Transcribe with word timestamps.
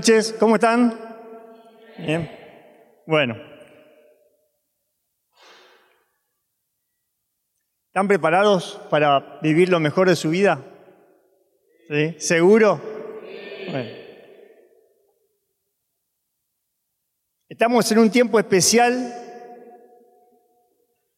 Noches, 0.00 0.34
¿cómo 0.40 0.54
están? 0.54 0.98
Bien. 1.98 2.30
Bueno. 3.06 3.36
¿Están 7.88 8.08
preparados 8.08 8.80
para 8.88 9.38
vivir 9.42 9.68
lo 9.68 9.78
mejor 9.78 10.08
de 10.08 10.16
su 10.16 10.30
vida? 10.30 10.58
¿Sí? 11.90 12.14
¿Seguro? 12.18 12.80
Estamos 17.46 17.92
en 17.92 17.98
un 17.98 18.10
tiempo 18.10 18.38
especial 18.38 19.12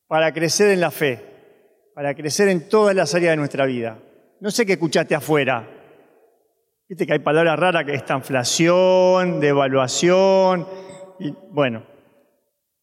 para 0.09 0.33
crecer 0.33 0.73
en 0.73 0.81
la 0.81 0.91
fe, 0.91 1.21
para 1.95 2.17
crecer 2.17 2.49
en 2.49 2.69
todas 2.69 2.97
las 2.97 3.15
áreas 3.15 3.35
de 3.35 3.37
nuestra 3.37 3.65
vida. 3.65 4.01
No 4.41 4.51
sé 4.51 4.67
qué 4.67 4.73
escuchaste 4.73 5.15
afuera, 5.15 5.69
Viste 6.89 7.07
que 7.07 7.15
hay 7.15 7.19
palabras 7.21 7.59
raras 7.59 7.85
que 7.85 7.95
esta 7.95 8.15
inflación, 8.15 9.41
devaluación. 9.41 10.67
Y, 11.19 11.35
bueno, 11.51 11.85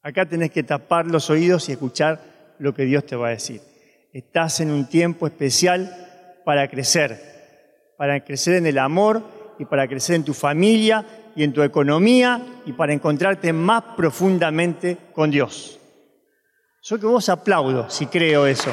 acá 0.02 0.26
tenés 0.26 0.52
que 0.52 0.64
tapar 0.64 1.06
los 1.06 1.30
oídos 1.30 1.70
y 1.70 1.74
escuchar 1.74 2.20
lo 2.60 2.74
que 2.74 2.86
Dios 2.86 3.06
te 3.06 3.16
va 3.16 3.28
a 3.28 3.32
decir. 3.32 3.62
Estás 4.14 4.60
en 4.60 4.72
un 4.72 4.88
tiempo 4.88 5.28
especial 5.28 6.42
para 6.44 6.68
crecer, 6.68 7.20
para 7.98 8.24
crecer 8.24 8.56
en 8.56 8.66
el 8.66 8.80
amor 8.80 9.24
y 9.60 9.66
para 9.66 9.88
crecer 9.88 10.16
en 10.16 10.24
tu 10.24 10.34
familia 10.34 11.06
y 11.36 11.44
en 11.44 11.54
tu 11.54 11.62
economía 11.62 12.42
y 12.66 12.74
para 12.74 12.94
encontrarte 12.94 13.54
más 13.54 13.84
profundamente 13.96 14.98
con 15.14 15.30
Dios. 15.30 15.80
Yo 16.82 17.00
que 17.00 17.06
vos 17.06 17.30
aplaudo 17.30 17.90
si 17.90 18.08
creo 18.08 18.48
eso. 18.48 18.72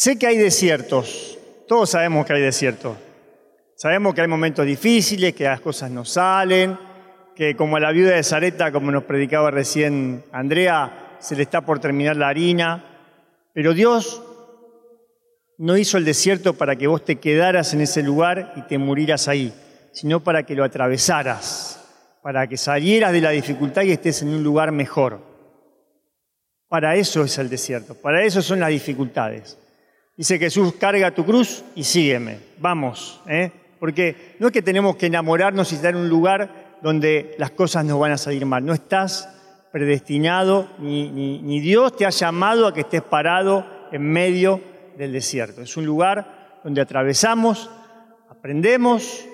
Sé 0.00 0.18
que 0.18 0.26
hay 0.26 0.38
desiertos, 0.38 1.38
todos 1.68 1.90
sabemos 1.90 2.24
que 2.24 2.32
hay 2.32 2.40
desiertos. 2.40 2.96
Sabemos 3.76 4.14
que 4.14 4.22
hay 4.22 4.28
momentos 4.28 4.64
difíciles, 4.64 5.34
que 5.34 5.44
las 5.44 5.60
cosas 5.60 5.90
no 5.90 6.06
salen, 6.06 6.78
que 7.36 7.54
como 7.54 7.76
a 7.76 7.80
la 7.80 7.92
viuda 7.92 8.12
de 8.12 8.22
Zareta, 8.22 8.72
como 8.72 8.90
nos 8.90 9.04
predicaba 9.04 9.50
recién 9.50 10.24
Andrea, 10.32 11.18
se 11.18 11.36
le 11.36 11.42
está 11.42 11.60
por 11.66 11.80
terminar 11.80 12.16
la 12.16 12.28
harina. 12.28 12.82
Pero 13.52 13.74
Dios 13.74 14.22
no 15.58 15.76
hizo 15.76 15.98
el 15.98 16.06
desierto 16.06 16.54
para 16.54 16.76
que 16.76 16.86
vos 16.86 17.04
te 17.04 17.16
quedaras 17.16 17.74
en 17.74 17.82
ese 17.82 18.02
lugar 18.02 18.54
y 18.56 18.62
te 18.62 18.78
murieras 18.78 19.28
ahí, 19.28 19.52
sino 19.92 20.24
para 20.24 20.44
que 20.44 20.54
lo 20.54 20.64
atravesaras, 20.64 22.18
para 22.22 22.46
que 22.46 22.56
salieras 22.56 23.12
de 23.12 23.20
la 23.20 23.32
dificultad 23.32 23.82
y 23.82 23.92
estés 23.92 24.22
en 24.22 24.28
un 24.28 24.42
lugar 24.42 24.72
mejor. 24.72 25.20
Para 26.68 26.96
eso 26.96 27.22
es 27.22 27.36
el 27.36 27.50
desierto, 27.50 27.94
para 27.96 28.24
eso 28.24 28.40
son 28.40 28.60
las 28.60 28.70
dificultades. 28.70 29.58
Dice 30.20 30.38
Jesús, 30.38 30.74
carga 30.74 31.14
tu 31.14 31.24
cruz 31.24 31.64
y 31.74 31.82
sígueme. 31.82 32.40
Vamos, 32.58 33.22
¿eh? 33.26 33.50
porque 33.78 34.34
no 34.38 34.48
es 34.48 34.52
que 34.52 34.60
tenemos 34.60 34.96
que 34.96 35.06
enamorarnos 35.06 35.72
y 35.72 35.76
estar 35.76 35.94
en 35.94 36.00
un 36.02 36.10
lugar 36.10 36.76
donde 36.82 37.34
las 37.38 37.52
cosas 37.52 37.86
nos 37.86 37.98
van 37.98 38.12
a 38.12 38.18
salir 38.18 38.44
mal. 38.44 38.62
No 38.62 38.74
estás 38.74 39.30
predestinado, 39.72 40.68
ni, 40.78 41.08
ni 41.10 41.60
Dios 41.60 41.96
te 41.96 42.04
ha 42.04 42.10
llamado 42.10 42.66
a 42.66 42.74
que 42.74 42.80
estés 42.80 43.00
parado 43.00 43.64
en 43.92 44.02
medio 44.02 44.60
del 44.98 45.10
desierto. 45.10 45.62
Es 45.62 45.74
un 45.78 45.86
lugar 45.86 46.60
donde 46.64 46.82
atravesamos, 46.82 47.70
aprendemos 48.28 49.24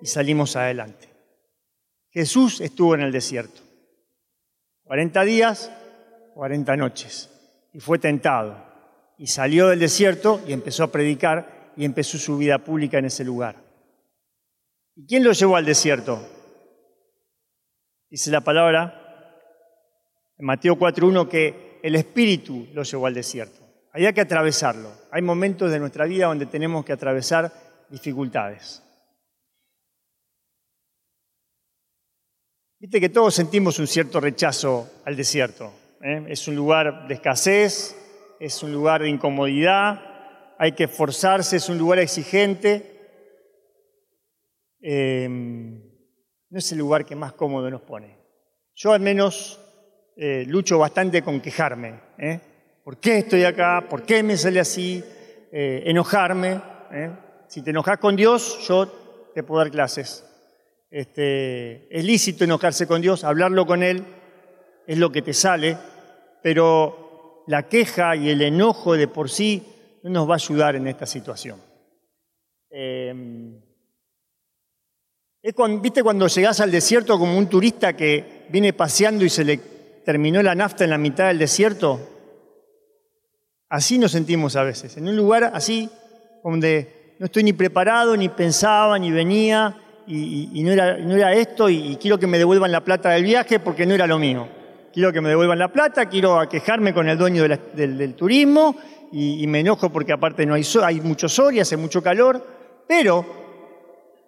y 0.00 0.06
salimos 0.06 0.56
adelante. 0.56 1.10
Jesús 2.12 2.62
estuvo 2.62 2.94
en 2.94 3.02
el 3.02 3.12
desierto. 3.12 3.60
40 4.84 5.22
días, 5.22 5.70
40 6.32 6.76
noches. 6.78 7.28
Y 7.74 7.80
fue 7.80 7.98
tentado 7.98 8.69
y 9.20 9.26
salió 9.26 9.68
del 9.68 9.80
desierto 9.80 10.40
y 10.46 10.54
empezó 10.54 10.82
a 10.82 10.90
predicar 10.90 11.74
y 11.76 11.84
empezó 11.84 12.16
su 12.16 12.38
vida 12.38 12.56
pública 12.58 12.96
en 12.96 13.04
ese 13.04 13.22
lugar. 13.22 13.54
¿Y 14.96 15.06
quién 15.06 15.22
lo 15.22 15.32
llevó 15.32 15.56
al 15.56 15.66
desierto? 15.66 16.26
Dice 18.08 18.30
la 18.30 18.40
palabra 18.40 19.44
en 20.38 20.46
Mateo 20.46 20.74
4.1 20.78 21.28
que 21.28 21.80
el 21.82 21.96
Espíritu 21.96 22.68
lo 22.72 22.82
llevó 22.82 23.06
al 23.06 23.12
desierto. 23.12 23.60
Hay 23.92 24.10
que 24.14 24.22
atravesarlo. 24.22 24.90
Hay 25.10 25.20
momentos 25.20 25.70
de 25.70 25.78
nuestra 25.78 26.06
vida 26.06 26.24
donde 26.24 26.46
tenemos 26.46 26.82
que 26.82 26.94
atravesar 26.94 27.52
dificultades. 27.90 28.82
Viste 32.78 32.98
que 32.98 33.10
todos 33.10 33.34
sentimos 33.34 33.78
un 33.78 33.86
cierto 33.86 34.18
rechazo 34.18 34.90
al 35.04 35.14
desierto. 35.14 35.74
¿eh? 36.00 36.24
Es 36.26 36.48
un 36.48 36.56
lugar 36.56 37.06
de 37.06 37.12
escasez, 37.12 37.94
es 38.40 38.62
un 38.62 38.72
lugar 38.72 39.02
de 39.02 39.10
incomodidad, 39.10 40.00
hay 40.58 40.72
que 40.72 40.84
esforzarse, 40.84 41.56
es 41.56 41.68
un 41.68 41.78
lugar 41.78 41.98
exigente. 41.98 42.98
Em, 44.80 45.82
no 46.48 46.58
es 46.58 46.72
el 46.72 46.78
lugar 46.78 47.04
que 47.04 47.14
más 47.14 47.34
cómodo 47.34 47.70
nos 47.70 47.82
pone. 47.82 48.18
Yo 48.74 48.92
al 48.92 49.00
menos 49.00 49.60
eh, 50.16 50.44
lucho 50.46 50.78
bastante 50.78 51.22
con 51.22 51.40
quejarme. 51.40 52.00
¿eh? 52.18 52.40
¿Por 52.82 52.98
qué 52.98 53.18
estoy 53.18 53.44
acá? 53.44 53.86
¿Por 53.88 54.02
qué 54.02 54.22
me 54.22 54.36
sale 54.36 54.58
así? 54.58 55.04
Eh, 55.52 55.82
enojarme. 55.86 56.60
Si 57.46 57.62
te 57.62 57.70
enojas 57.70 57.98
con 57.98 58.16
Dios, 58.16 58.66
yo 58.66 58.86
te 59.34 59.42
puedo 59.42 59.62
dar 59.62 59.70
clases. 59.70 60.24
Este, 60.90 61.86
es 61.96 62.04
lícito 62.04 62.44
enojarse 62.44 62.86
con 62.86 63.00
Dios, 63.00 63.22
hablarlo 63.22 63.64
con 63.64 63.82
Él, 63.82 64.04
es 64.86 64.98
lo 64.98 65.12
que 65.12 65.22
te 65.22 65.32
sale, 65.32 65.76
pero 66.42 66.99
la 67.46 67.68
queja 67.68 68.16
y 68.16 68.30
el 68.30 68.42
enojo 68.42 68.94
de 68.94 69.08
por 69.08 69.30
sí 69.30 69.62
no 70.02 70.10
nos 70.10 70.28
va 70.28 70.34
a 70.34 70.36
ayudar 70.36 70.76
en 70.76 70.86
esta 70.86 71.06
situación. 71.06 71.60
Eh, 72.70 73.14
¿Viste 75.80 76.02
cuando 76.02 76.26
llegás 76.26 76.60
al 76.60 76.70
desierto 76.70 77.18
como 77.18 77.36
un 77.36 77.48
turista 77.48 77.94
que 77.94 78.46
viene 78.50 78.72
paseando 78.72 79.24
y 79.24 79.30
se 79.30 79.44
le 79.44 79.56
terminó 80.04 80.42
la 80.42 80.54
nafta 80.54 80.84
en 80.84 80.90
la 80.90 80.98
mitad 80.98 81.28
del 81.28 81.38
desierto? 81.38 82.00
Así 83.68 83.98
nos 83.98 84.12
sentimos 84.12 84.56
a 84.56 84.64
veces, 84.64 84.96
en 84.96 85.08
un 85.08 85.16
lugar 85.16 85.52
así, 85.54 85.88
donde 86.44 87.14
no 87.18 87.26
estoy 87.26 87.44
ni 87.44 87.52
preparado, 87.52 88.16
ni 88.16 88.28
pensaba, 88.28 88.98
ni 88.98 89.10
venía, 89.10 89.76
y, 90.06 90.62
no, 90.64 90.72
era, 90.72 91.32
esto, 91.34 91.68
y 91.68 91.96
quiero 92.00 92.18
que 92.18 92.26
me 92.26 92.36
devuelvan 92.36 92.72
la 92.72 92.82
plata 92.82 93.10
del 93.10 93.22
viaje 93.22 93.60
porque 93.60 93.86
no 93.86 93.94
era 93.94 94.08
lo 94.08 94.18
mío 94.18 94.59
quiero 94.92 95.12
que 95.12 95.20
me 95.20 95.28
devuelvan 95.28 95.58
la 95.58 95.72
plata, 95.72 96.06
quiero 96.08 96.48
quejarme 96.48 96.92
con 96.92 97.08
el 97.08 97.16
dueño 97.16 97.46
del, 97.48 98.14
turismo 98.14 98.76
y, 99.12 99.46
me 99.46 99.60
enojo 99.60 99.90
porque 99.90 100.12
aparte 100.12 100.46
no 100.46 100.54
hay, 100.54 100.64
hay 100.82 101.00
mucho 101.00 101.28
sol 101.28 101.54
y 101.54 101.60
hace 101.60 101.76
mucho 101.76 102.02
calor, 102.02 102.44
pero, 102.86 103.24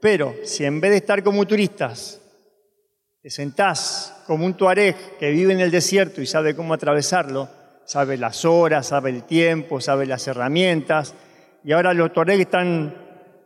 pero 0.01 0.35
si 0.45 0.65
en 0.65 0.81
vez 0.81 0.91
de 0.93 0.97
estar 0.99 1.23
como 1.23 1.47
turistas, 1.47 2.21
te 3.23 3.31
sentás 3.31 4.23
como 4.27 4.45
un 4.45 4.55
tuareg 4.55 4.97
que 5.19 5.31
vive 5.31 5.53
en 5.53 5.61
el 5.61 5.71
desierto 5.71 6.21
y 6.21 6.27
sabe 6.27 6.57
cómo 6.57 6.75
atravesarlo, 6.75 7.49
sabe 7.85 8.17
las 8.17 8.45
horas, 8.45 8.89
sabe 8.89 9.11
el 9.11 9.25
tiempo, 9.25 9.81
sabe 9.81 10.07
las 10.07 10.27
herramientas, 10.27 11.15
y 11.65 11.73
ahora 11.73 11.93
los 11.95 12.13
tuareg 12.13 12.41
están, 12.41 12.95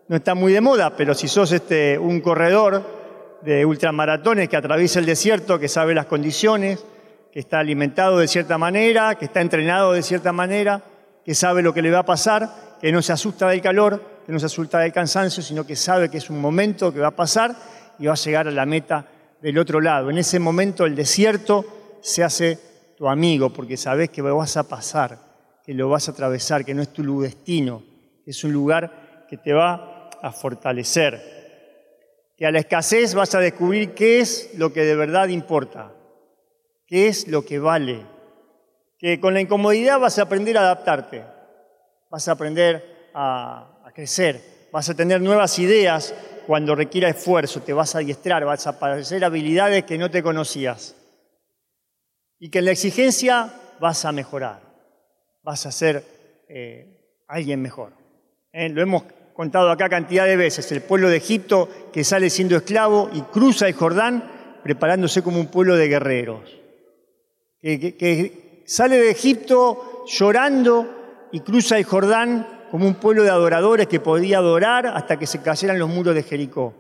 no 0.09 0.17
están 0.17 0.39
muy 0.39 0.53
de 0.53 0.61
moda, 0.61 0.97
pero 0.97 1.15
si 1.15 1.29
sos 1.29 1.53
este, 1.53 1.99
un 1.99 2.21
corredor 2.21 2.97
de 3.43 3.67
ultramaratones 3.67 4.49
que 4.49 4.57
atraviesa 4.57 4.99
el 4.99 5.07
desierto, 5.07 5.59
que 5.59 5.69
sabe 5.69 5.95
las 5.95 6.07
condiciones, 6.07 6.85
que 7.37 7.41
está 7.41 7.59
alimentado 7.59 8.17
de 8.17 8.29
cierta 8.29 8.57
manera, 8.57 9.15
que 9.15 9.27
está 9.27 9.43
entrenado 9.43 9.93
de 9.93 10.03
cierta 10.03 10.33
manera, 10.33 10.83
que 11.23 11.35
sabe 11.35 11.61
lo 11.61 11.75
que 11.75 11.83
le 11.83 11.91
va 11.91 11.99
a 11.99 12.07
pasar, 12.07 12.79
que 12.81 12.91
no 12.91 13.03
se 13.03 13.13
asusta 13.13 13.51
del 13.51 13.61
calor, 13.61 14.23
que 14.25 14.33
no 14.33 14.39
se 14.39 14.47
asusta 14.47 14.79
del 14.79 14.91
cansancio, 14.91 15.43
sino 15.43 15.67
que 15.67 15.77
sabe 15.77 16.09
que 16.09 16.17
es 16.17 16.31
un 16.31 16.41
momento 16.41 16.95
que 16.95 17.01
va 17.01 17.09
a 17.09 17.15
pasar 17.15 17.55
y 17.99 18.07
va 18.07 18.15
a 18.15 18.17
llegar 18.17 18.49
a 18.49 18.51
la 18.51 18.65
meta 18.65 19.05
del 19.43 19.59
otro 19.59 19.83
lado. 19.83 20.09
En 20.09 20.17
ese 20.17 20.39
momento 20.39 20.87
el 20.87 20.97
desierto 20.97 21.99
se 22.01 22.25
hace 22.25 22.59
tu 22.97 23.07
amigo, 23.07 23.53
porque 23.53 23.77
sabes 23.77 24.09
que 24.09 24.23
vas 24.23 24.57
a 24.57 24.67
pasar, 24.67 25.19
que 25.63 25.75
lo 25.75 25.91
vas 25.91 26.09
a 26.09 26.13
atravesar, 26.13 26.65
que 26.65 26.73
no 26.73 26.81
es 26.81 26.89
tu 26.89 27.21
destino, 27.21 27.83
que 28.25 28.31
es 28.31 28.45
un 28.45 28.55
lugar 28.55 29.27
que 29.29 29.37
te 29.37 29.53
va 29.53 30.09
a 30.23 30.33
fortalecer. 30.33 31.21
Que 32.35 32.47
a 32.47 32.51
la 32.51 32.61
escasez 32.61 33.13
vas 33.13 33.35
a 33.35 33.41
descubrir 33.41 33.93
qué 33.93 34.21
es 34.21 34.53
lo 34.57 34.73
que 34.73 34.85
de 34.85 34.97
verdad 34.97 35.29
importa, 35.29 35.93
qué 36.87 37.09
es 37.09 37.29
lo 37.29 37.45
que 37.45 37.59
vale. 37.59 38.05
Que 38.99 39.21
con 39.21 39.35
la 39.35 39.41
incomodidad 39.41 40.01
vas 40.01 40.19
a 40.19 40.23
aprender 40.23 40.57
a 40.57 40.63
adaptarte, 40.63 41.25
vas 42.11 42.27
a 42.29 42.33
aprender 42.33 43.11
a, 43.15 43.73
crecer, 43.95 44.69
vas 44.73 44.89
a 44.91 44.95
tener 44.95 45.21
nuevas 45.21 45.59
ideas 45.59 46.15
cuando 46.47 46.75
requiera 46.75 47.09
esfuerzo, 47.09 47.63
te 47.63 47.73
vas 47.73 47.95
a 47.95 47.99
adiestrar, 47.99 48.45
vas 48.45 48.67
a 48.67 48.71
aparecer 48.71 49.25
habilidades 49.25 49.85
que 49.85 49.99
no 49.99 50.11
te 50.11 50.23
conocías. 50.23 50.95
Y 52.39 52.51
que 52.51 52.59
en 52.59 52.67
la 52.67 52.73
exigencia 52.73 53.53
vas 53.81 54.05
a 54.05 54.13
mejorar, 54.13 54.61
vas 55.43 55.65
a 55.67 55.73
ser 55.73 56.05
eh, 56.49 57.23
alguien 57.27 57.63
mejor. 57.63 57.93
¿Eh? 58.53 58.69
Lo 58.69 58.83
hemos 58.83 59.05
contado 59.33 59.71
acá 59.71 59.89
cantidad 59.89 60.27
de 60.27 60.37
veces, 60.37 60.71
el 60.73 60.83
pueblo 60.83 61.09
de 61.09 61.17
Egipto 61.17 61.69
que 61.93 62.05
sale 62.05 62.29
siendo 62.29 62.57
esclavo 62.57 63.11
y 63.13 63.23
cruza 63.23 63.67
el 63.67 63.75
Jordán 63.75 64.61
preparándose 64.63 65.23
como 65.23 65.41
un 65.41 65.47
pueblo 65.47 65.77
de 65.77 65.89
guerreros 65.89 66.66
que, 67.67 68.63
sale 68.67 68.97
de 68.97 69.11
Egipto 69.11 70.05
llorando 70.07 71.29
y 71.33 71.41
cruza 71.41 71.77
el 71.77 71.85
Jordán 71.85 72.67
como 72.71 72.87
un 72.87 72.95
pueblo 72.95 73.23
de 73.25 73.31
adoradores 73.31 73.89
que 73.89 74.01
podía 74.01 74.39
adorar 74.39 74.87
hasta 74.87 75.19
que 75.19 75.27
se 75.27 75.43
cayeran 75.43 75.79
los 75.79 75.89
muros 75.89 76.15
de 76.15 76.23
Jericó. 76.23 76.75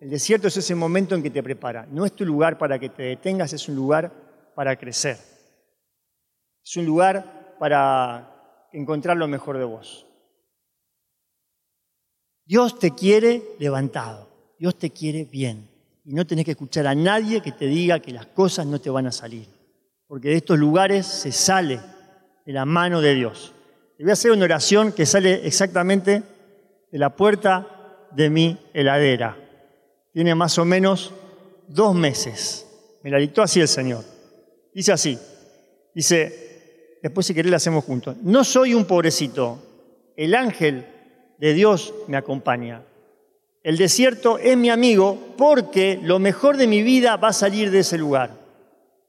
El 0.00 0.10
desierto 0.10 0.48
es 0.48 0.56
ese 0.56 0.74
momento 0.74 1.14
en 1.14 1.22
que 1.22 1.30
te 1.30 1.42
prepara. 1.42 1.86
No 1.90 2.04
es 2.04 2.12
tu 2.12 2.24
lugar 2.24 2.58
para 2.58 2.78
que 2.78 2.88
te 2.88 3.04
detengas, 3.04 3.52
es 3.52 3.68
un 3.68 3.76
lugar 3.76 4.12
para 4.54 4.76
crecer. 4.76 5.18
Es 6.64 6.76
un 6.76 6.84
lugar 6.84 7.56
para 7.58 8.66
encontrar 8.72 9.16
lo 9.16 9.28
mejor 9.28 9.58
de 9.58 9.64
vos. 9.64 10.06
Dios 12.44 12.78
te 12.78 12.90
quiere 12.90 13.42
levantado, 13.58 14.28
Dios 14.58 14.76
te 14.78 14.90
quiere 14.90 15.24
bien. 15.24 15.70
Y 16.04 16.12
no 16.12 16.26
tenés 16.26 16.44
que 16.44 16.50
escuchar 16.50 16.86
a 16.86 16.94
nadie 16.94 17.40
que 17.40 17.52
te 17.52 17.66
diga 17.66 18.00
que 18.00 18.12
las 18.12 18.26
cosas 18.26 18.66
no 18.66 18.80
te 18.80 18.90
van 18.90 19.06
a 19.06 19.12
salir. 19.12 19.53
Porque 20.14 20.28
de 20.28 20.36
estos 20.36 20.60
lugares 20.60 21.06
se 21.06 21.32
sale 21.32 21.80
de 22.46 22.52
la 22.52 22.64
mano 22.64 23.00
de 23.00 23.16
Dios. 23.16 23.52
Te 23.96 24.04
voy 24.04 24.10
a 24.10 24.12
hacer 24.12 24.30
una 24.30 24.44
oración 24.44 24.92
que 24.92 25.06
sale 25.06 25.44
exactamente 25.44 26.22
de 26.92 26.98
la 27.00 27.16
puerta 27.16 28.06
de 28.12 28.30
mi 28.30 28.56
heladera. 28.72 29.36
Tiene 30.12 30.36
más 30.36 30.56
o 30.58 30.64
menos 30.64 31.12
dos 31.66 31.96
meses. 31.96 32.64
Me 33.02 33.10
la 33.10 33.18
dictó 33.18 33.42
así 33.42 33.60
el 33.60 33.66
Señor. 33.66 34.04
Dice 34.72 34.92
así. 34.92 35.18
Dice, 35.92 36.98
después 37.02 37.26
si 37.26 37.34
querés 37.34 37.50
la 37.50 37.56
hacemos 37.56 37.82
juntos. 37.82 38.16
No 38.22 38.44
soy 38.44 38.72
un 38.72 38.84
pobrecito. 38.84 39.58
El 40.16 40.36
ángel 40.36 40.86
de 41.38 41.54
Dios 41.54 41.92
me 42.06 42.16
acompaña. 42.16 42.84
El 43.64 43.76
desierto 43.76 44.38
es 44.38 44.56
mi 44.56 44.70
amigo 44.70 45.34
porque 45.36 45.98
lo 46.00 46.20
mejor 46.20 46.56
de 46.56 46.68
mi 46.68 46.84
vida 46.84 47.16
va 47.16 47.30
a 47.30 47.32
salir 47.32 47.72
de 47.72 47.80
ese 47.80 47.98
lugar. 47.98 48.30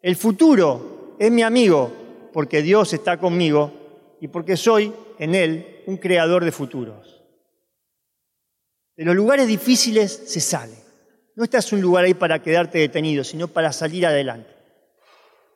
El 0.01 0.15
futuro 0.15 0.94
es 1.19 1.31
mi 1.31 1.43
amigo 1.43 1.91
porque 2.33 2.61
Dios 2.61 2.93
está 2.93 3.17
conmigo 3.17 3.71
y 4.19 4.27
porque 4.27 4.57
soy 4.57 4.93
en 5.19 5.35
Él 5.35 5.83
un 5.85 5.97
creador 5.97 6.43
de 6.43 6.51
futuros. 6.51 7.23
De 8.95 9.05
los 9.05 9.15
lugares 9.15 9.47
difíciles 9.47 10.23
se 10.25 10.39
sale. 10.39 10.75
No 11.35 11.43
estás 11.43 11.71
un 11.73 11.81
lugar 11.81 12.05
ahí 12.05 12.13
para 12.13 12.41
quedarte 12.41 12.77
detenido, 12.77 13.23
sino 13.23 13.47
para 13.47 13.73
salir 13.73 14.05
adelante. 14.05 14.49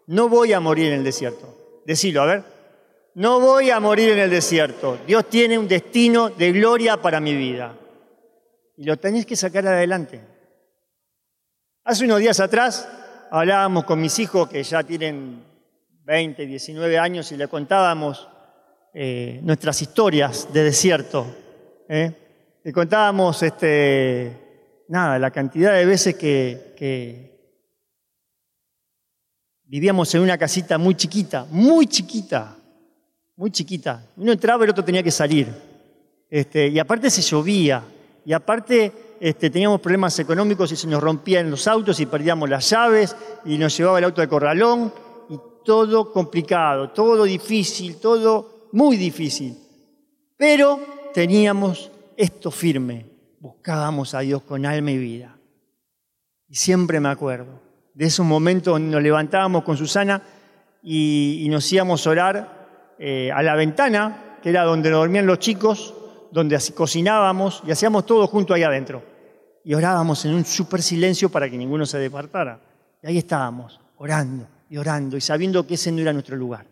No 0.07 0.27
voy 0.27 0.53
a 0.53 0.59
morir 0.59 0.88
en 0.88 1.00
el 1.00 1.03
desierto. 1.03 1.81
Decilo, 1.85 2.21
a 2.21 2.25
ver. 2.25 2.44
No 3.15 3.39
voy 3.39 3.69
a 3.69 3.79
morir 3.79 4.09
en 4.09 4.19
el 4.19 4.29
desierto. 4.29 4.97
Dios 5.07 5.29
tiene 5.29 5.57
un 5.57 5.67
destino 5.67 6.29
de 6.29 6.51
gloria 6.51 7.01
para 7.01 7.19
mi 7.19 7.35
vida 7.35 7.77
y 8.79 8.85
lo 8.85 8.97
tenés 8.97 9.25
que 9.25 9.35
sacar 9.35 9.67
adelante. 9.67 10.21
Hace 11.83 12.06
unos 12.06 12.19
días 12.19 12.39
atrás 12.39 12.88
hablábamos 13.29 13.83
con 13.83 14.00
mis 14.00 14.17
hijos 14.19 14.47
que 14.47 14.63
ya 14.63 14.83
tienen 14.83 15.44
20, 16.09 16.47
19 16.47 16.97
años 16.97 17.31
y 17.31 17.38
le 17.38 17.47
contábamos 17.47 18.27
eh, 18.95 19.39
nuestras 19.44 19.79
historias 19.79 20.51
de 20.51 20.63
desierto. 20.63 21.27
¿eh? 21.88 22.11
Le 22.63 22.73
contábamos 22.73 23.44
este, 23.44 24.85
nada, 24.88 25.19
la 25.19 25.29
cantidad 25.29 25.71
de 25.71 25.85
veces 25.85 26.15
que, 26.15 27.29
vivíamos 29.65 30.15
en 30.15 30.21
una 30.21 30.35
casita 30.35 30.79
muy 30.79 30.95
chiquita, 30.95 31.45
muy 31.51 31.85
chiquita, 31.85 32.57
muy 33.35 33.51
chiquita. 33.51 34.03
Uno 34.17 34.31
entraba 34.31 34.63
y 34.63 34.65
el 34.65 34.71
otro 34.71 34.83
tenía 34.83 35.03
que 35.03 35.11
salir. 35.11 35.47
Este, 36.27 36.69
y 36.69 36.79
aparte 36.79 37.11
se 37.11 37.21
llovía. 37.21 37.83
Y 38.25 38.33
aparte 38.33 38.91
este, 39.19 39.51
teníamos 39.51 39.79
problemas 39.79 40.17
económicos 40.17 40.71
y 40.71 40.75
se 40.75 40.88
nos 40.88 41.03
rompían 41.03 41.51
los 41.51 41.67
autos 41.67 42.00
y 42.00 42.07
perdíamos 42.07 42.50
las 42.50 42.67
llaves 42.67 43.15
y 43.45 43.59
nos 43.59 43.77
llevaba 43.77 44.00
el 44.00 44.06
auto 44.06 44.21
de 44.21 44.27
corralón 44.27 44.91
todo 45.63 46.11
complicado, 46.11 46.89
todo 46.89 47.23
difícil, 47.23 47.97
todo 47.97 48.69
muy 48.71 48.97
difícil. 48.97 49.57
Pero 50.38 50.79
teníamos 51.13 51.91
esto 52.15 52.51
firme, 52.51 53.06
buscábamos 53.39 54.13
a 54.13 54.19
Dios 54.19 54.44
con 54.44 54.65
alma 54.65 54.91
y 54.91 54.97
vida. 54.97 55.38
Y 56.47 56.56
siempre 56.56 57.00
me 57.00 57.09
acuerdo 57.09 57.61
de 57.94 58.06
esos 58.06 58.25
momentos 58.25 58.73
donde 58.73 58.91
nos 58.91 59.03
levantábamos 59.03 59.63
con 59.63 59.77
Susana 59.77 60.21
y, 60.81 61.45
nos 61.50 61.71
íbamos 61.71 62.06
a 62.06 62.09
orar 62.09 62.95
eh, 62.97 63.31
a 63.31 63.44
la 63.44 63.56
ventana, 63.56 64.38
que 64.41 64.50
era 64.50 64.63
donde 64.63 64.89
dormían 64.89 65.25
los 65.25 65.39
chicos, 65.39 65.94
donde 66.31 66.56
así 66.56 66.73
cocinábamos 66.73 67.61
y 67.65 67.71
hacíamos 67.71 68.06
todo 68.06 68.27
junto 68.27 68.53
ahí 68.53 68.63
adentro. 68.63 69.03
Y 69.65 69.73
orábamos 69.73 70.23
en 70.25 70.33
un 70.33 70.45
super 70.45 70.81
silencio 70.81 71.29
para 71.29 71.50
que 71.50 71.57
ninguno 71.57 71.85
se 71.85 72.00
departara. 72.00 72.61
Y 73.03 73.07
ahí 73.07 73.17
estábamos, 73.17 73.79
orando 73.97 74.47
y 74.69 74.77
orando 74.77 75.18
y 75.18 75.21
sabiendo 75.21 75.66
que 75.66 75.74
ese 75.74 75.92
no 75.92 76.01
era 76.01 76.13
nuestro 76.13 76.36
lugar. 76.36 76.66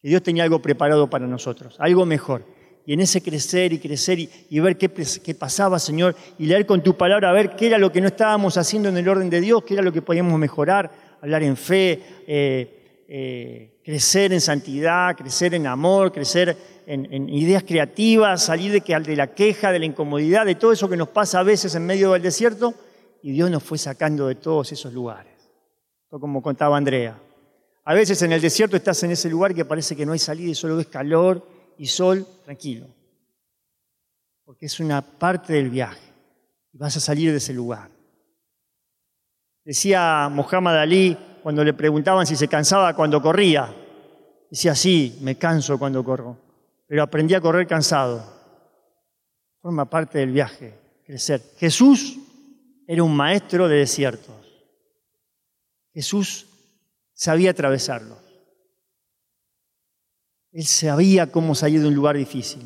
Que 0.00 0.08
Dios 0.08 0.22
tenía 0.22 0.42
algo 0.42 0.62
preparado 0.62 1.08
para 1.10 1.26
nosotros, 1.26 1.76
algo 1.78 2.06
mejor. 2.06 2.44
Y 2.86 2.94
en 2.94 3.00
ese 3.00 3.22
crecer 3.22 3.72
y 3.74 3.78
crecer 3.78 4.18
y, 4.18 4.60
ver 4.60 4.78
qué, 4.78 5.34
pasaba, 5.34 5.78
Señor, 5.78 6.16
y 6.38 6.46
leer 6.46 6.64
con 6.64 6.82
tu 6.82 6.96
palabra, 6.96 7.28
a 7.28 7.32
ver 7.32 7.54
qué 7.54 7.66
era 7.66 7.78
lo 7.78 7.92
que 7.92 8.00
no 8.00 8.08
estábamos 8.08 8.56
haciendo 8.56 8.88
en 8.88 8.96
el 8.96 9.08
orden 9.08 9.28
de 9.28 9.40
Dios, 9.40 9.62
qué 9.64 9.74
era 9.74 9.82
lo 9.82 9.92
que 9.92 10.00
podíamos 10.00 10.38
mejorar, 10.38 10.90
hablar 11.20 11.42
en 11.42 11.56
fe, 11.56 12.00
eh, 12.26 13.04
eh, 13.06 13.80
crecer 13.84 14.32
en 14.32 14.40
santidad, 14.40 15.14
crecer 15.14 15.54
en 15.54 15.66
amor, 15.66 16.10
crecer 16.10 16.56
en, 16.86 17.28
ideas 17.28 17.62
creativas, 17.62 18.42
salir 18.42 18.72
de, 18.72 19.00
de 19.00 19.16
la 19.16 19.34
queja, 19.34 19.70
de 19.70 19.78
la 19.78 19.84
incomodidad, 19.84 20.46
de 20.46 20.54
todo 20.54 20.72
eso 20.72 20.88
que 20.88 20.96
nos 20.96 21.08
pasa 21.08 21.38
a 21.38 21.42
veces 21.44 21.74
en 21.74 21.86
medio 21.86 22.12
del 22.12 22.22
desierto, 22.22 22.74
y 23.22 23.32
Dios 23.32 23.50
nos 23.50 23.62
fue 23.62 23.78
sacando 23.78 24.26
de 24.26 24.36
todos 24.36 24.72
esos 24.72 24.92
lugares. 24.92 25.29
Como 26.10 26.42
contaba 26.42 26.76
Andrea. 26.76 27.18
A 27.84 27.94
veces 27.94 28.20
en 28.22 28.32
el 28.32 28.40
desierto 28.40 28.76
estás 28.76 29.02
en 29.04 29.12
ese 29.12 29.30
lugar 29.30 29.54
que 29.54 29.64
parece 29.64 29.96
que 29.96 30.04
no 30.04 30.12
hay 30.12 30.18
salida 30.18 30.50
y 30.50 30.54
solo 30.54 30.76
ves 30.76 30.88
calor 30.88 31.46
y 31.78 31.86
sol, 31.86 32.26
tranquilo. 32.44 32.88
Porque 34.44 34.66
es 34.66 34.80
una 34.80 35.00
parte 35.00 35.52
del 35.52 35.70
viaje 35.70 36.12
y 36.72 36.78
vas 36.78 36.96
a 36.96 37.00
salir 37.00 37.30
de 37.30 37.38
ese 37.38 37.54
lugar. 37.54 37.90
Decía 39.64 40.28
Muhammad 40.30 40.78
Ali 40.78 41.16
cuando 41.42 41.64
le 41.64 41.72
preguntaban 41.72 42.26
si 42.26 42.36
se 42.36 42.48
cansaba 42.48 42.94
cuando 42.94 43.22
corría. 43.22 43.74
Decía, 44.50 44.74
sí, 44.74 45.18
me 45.22 45.36
canso 45.36 45.78
cuando 45.78 46.04
corro 46.04 46.50
pero 46.90 47.04
aprendí 47.04 47.34
a 47.34 47.40
correr 47.40 47.68
cansado. 47.68 48.20
Forma 49.62 49.88
parte 49.88 50.18
del 50.18 50.32
viaje, 50.32 50.74
crecer. 51.06 51.40
Jesús 51.56 52.18
era 52.84 53.04
un 53.04 53.14
maestro 53.14 53.68
de 53.68 53.76
desiertos. 53.76 54.49
Jesús 55.92 56.46
sabía 57.12 57.50
atravesarlos. 57.50 58.18
Él 60.52 60.64
sabía 60.64 61.30
cómo 61.30 61.54
salir 61.54 61.80
de 61.80 61.88
un 61.88 61.94
lugar 61.94 62.16
difícil. 62.16 62.62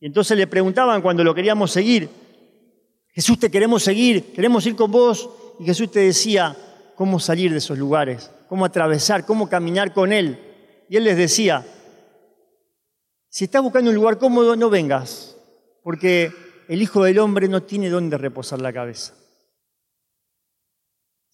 Y 0.00 0.06
entonces 0.06 0.36
le 0.36 0.46
preguntaban 0.46 1.00
cuando 1.00 1.22
lo 1.22 1.34
queríamos 1.34 1.70
seguir, 1.70 2.08
Jesús 3.08 3.38
te 3.38 3.50
queremos 3.50 3.82
seguir, 3.82 4.32
queremos 4.32 4.66
ir 4.66 4.74
con 4.74 4.90
vos. 4.90 5.30
Y 5.60 5.64
Jesús 5.64 5.90
te 5.90 6.00
decía 6.00 6.56
cómo 6.96 7.20
salir 7.20 7.52
de 7.52 7.58
esos 7.58 7.78
lugares, 7.78 8.30
cómo 8.48 8.64
atravesar, 8.64 9.24
cómo 9.24 9.48
caminar 9.48 9.92
con 9.92 10.12
Él. 10.12 10.38
Y 10.88 10.96
Él 10.96 11.04
les 11.04 11.16
decía, 11.16 11.64
si 13.28 13.44
estás 13.44 13.62
buscando 13.62 13.90
un 13.90 13.96
lugar 13.96 14.18
cómodo, 14.18 14.56
no 14.56 14.68
vengas, 14.68 15.36
porque 15.82 16.32
el 16.68 16.82
Hijo 16.82 17.04
del 17.04 17.18
Hombre 17.18 17.48
no 17.48 17.62
tiene 17.62 17.88
dónde 17.88 18.18
reposar 18.18 18.60
la 18.60 18.72
cabeza. 18.72 19.14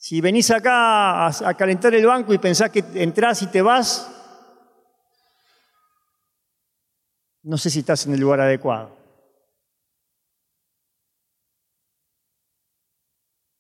Si 0.03 0.19
venís 0.23 0.51
acá 0.51 1.27
a, 1.27 1.55
calentar 1.55 1.95
el 1.95 2.07
banco 2.07 2.33
y 2.33 2.39
pensás 2.39 2.71
que 2.71 2.83
entrás 2.95 3.43
y 3.43 3.49
te 3.49 3.61
vas, 3.61 4.11
no 7.43 7.59
sé 7.59 7.69
si 7.69 7.81
estás 7.81 8.07
en 8.07 8.15
el 8.15 8.21
lugar 8.21 8.41
adecuado. 8.41 8.97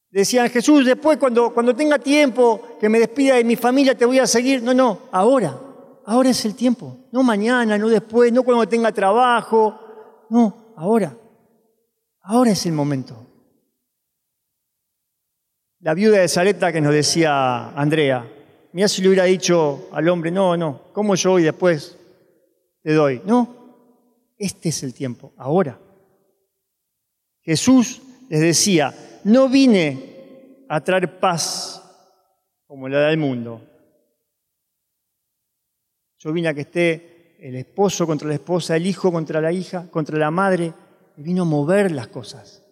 Decían, 0.08 0.48
Jesús, 0.48 0.86
después 0.86 1.18
cuando, 1.18 1.52
cuando 1.52 1.76
tenga 1.76 1.98
tiempo, 1.98 2.78
que 2.80 2.88
me 2.88 2.98
despida 2.98 3.34
de 3.34 3.44
mi 3.44 3.56
familia, 3.56 3.94
te 3.94 4.06
voy 4.06 4.18
a 4.18 4.26
seguir. 4.26 4.62
No, 4.62 4.72
no, 4.72 5.10
ahora. 5.12 5.54
Ahora 6.06 6.30
es 6.30 6.42
el 6.46 6.54
tiempo, 6.56 7.10
no 7.12 7.22
mañana, 7.22 7.76
no 7.76 7.86
después, 7.86 8.32
no 8.32 8.44
cuando 8.44 8.66
tenga 8.66 8.90
trabajo, 8.90 9.78
no, 10.30 10.72
ahora. 10.74 11.14
Ahora 12.22 12.52
es 12.52 12.64
el 12.64 12.72
momento. 12.72 13.29
La 15.80 15.94
viuda 15.94 16.18
de 16.18 16.28
Zareta 16.28 16.72
que 16.72 16.82
nos 16.82 16.92
decía 16.92 17.70
Andrea, 17.70 18.26
mira 18.72 18.86
si 18.86 19.00
le 19.00 19.08
hubiera 19.08 19.24
dicho 19.24 19.88
al 19.92 20.06
hombre, 20.10 20.30
no, 20.30 20.54
no, 20.54 20.82
¿cómo 20.92 21.14
yo 21.14 21.32
hoy 21.32 21.42
después 21.42 21.96
te 22.82 22.92
doy? 22.92 23.22
No, 23.24 24.34
este 24.36 24.68
es 24.68 24.82
el 24.82 24.92
tiempo, 24.92 25.32
ahora. 25.38 25.78
Jesús 27.40 28.02
les 28.28 28.40
decía, 28.40 28.94
no 29.24 29.48
vine 29.48 30.66
a 30.68 30.82
traer 30.82 31.18
paz 31.18 31.82
como 32.66 32.86
la 32.86 33.08
del 33.08 33.16
mundo, 33.16 33.62
yo 36.18 36.30
vine 36.30 36.48
a 36.48 36.54
que 36.54 36.60
esté 36.60 37.36
el 37.40 37.56
esposo 37.56 38.06
contra 38.06 38.28
la 38.28 38.34
esposa, 38.34 38.76
el 38.76 38.86
hijo 38.86 39.10
contra 39.10 39.40
la 39.40 39.50
hija, 39.50 39.86
contra 39.90 40.18
la 40.18 40.30
madre, 40.30 40.74
y 41.16 41.22
vino 41.22 41.42
a 41.42 41.46
mover 41.46 41.90
las 41.90 42.08
cosas. 42.08 42.62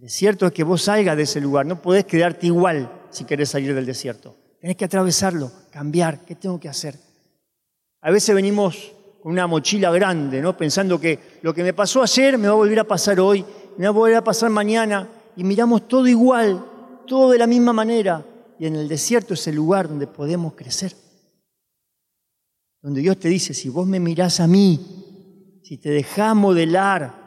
Desierto 0.00 0.46
es 0.46 0.52
que 0.52 0.62
vos 0.62 0.82
salgas 0.82 1.16
de 1.16 1.24
ese 1.24 1.40
lugar, 1.40 1.66
no 1.66 1.82
podés 1.82 2.04
quedarte 2.04 2.46
igual 2.46 2.88
si 3.10 3.24
querés 3.24 3.48
salir 3.48 3.74
del 3.74 3.84
desierto. 3.84 4.36
Tenés 4.60 4.76
que 4.76 4.84
atravesarlo, 4.84 5.50
cambiar, 5.72 6.24
¿qué 6.24 6.36
tengo 6.36 6.60
que 6.60 6.68
hacer? 6.68 6.96
A 8.02 8.12
veces 8.12 8.32
venimos 8.32 8.92
con 9.20 9.32
una 9.32 9.48
mochila 9.48 9.90
grande, 9.90 10.40
¿no? 10.40 10.56
Pensando 10.56 11.00
que 11.00 11.18
lo 11.42 11.52
que 11.52 11.64
me 11.64 11.72
pasó 11.72 12.00
ayer 12.00 12.38
me 12.38 12.46
va 12.46 12.54
a 12.54 12.56
volver 12.56 12.78
a 12.78 12.84
pasar 12.84 13.18
hoy, 13.18 13.44
me 13.76 13.86
va 13.86 13.88
a 13.88 13.92
volver 13.92 14.16
a 14.16 14.24
pasar 14.24 14.50
mañana, 14.50 15.08
y 15.36 15.42
miramos 15.42 15.88
todo 15.88 16.06
igual, 16.06 16.64
todo 17.04 17.32
de 17.32 17.38
la 17.38 17.48
misma 17.48 17.72
manera. 17.72 18.24
Y 18.56 18.66
en 18.66 18.76
el 18.76 18.86
desierto 18.86 19.34
es 19.34 19.48
el 19.48 19.56
lugar 19.56 19.88
donde 19.88 20.06
podemos 20.06 20.54
crecer. 20.54 20.94
Donde 22.80 23.00
Dios 23.00 23.18
te 23.18 23.28
dice, 23.28 23.52
si 23.52 23.68
vos 23.68 23.86
me 23.86 23.98
mirás 23.98 24.38
a 24.38 24.46
mí, 24.46 25.60
si 25.64 25.76
te 25.76 25.90
dejás 25.90 26.36
modelar, 26.36 27.17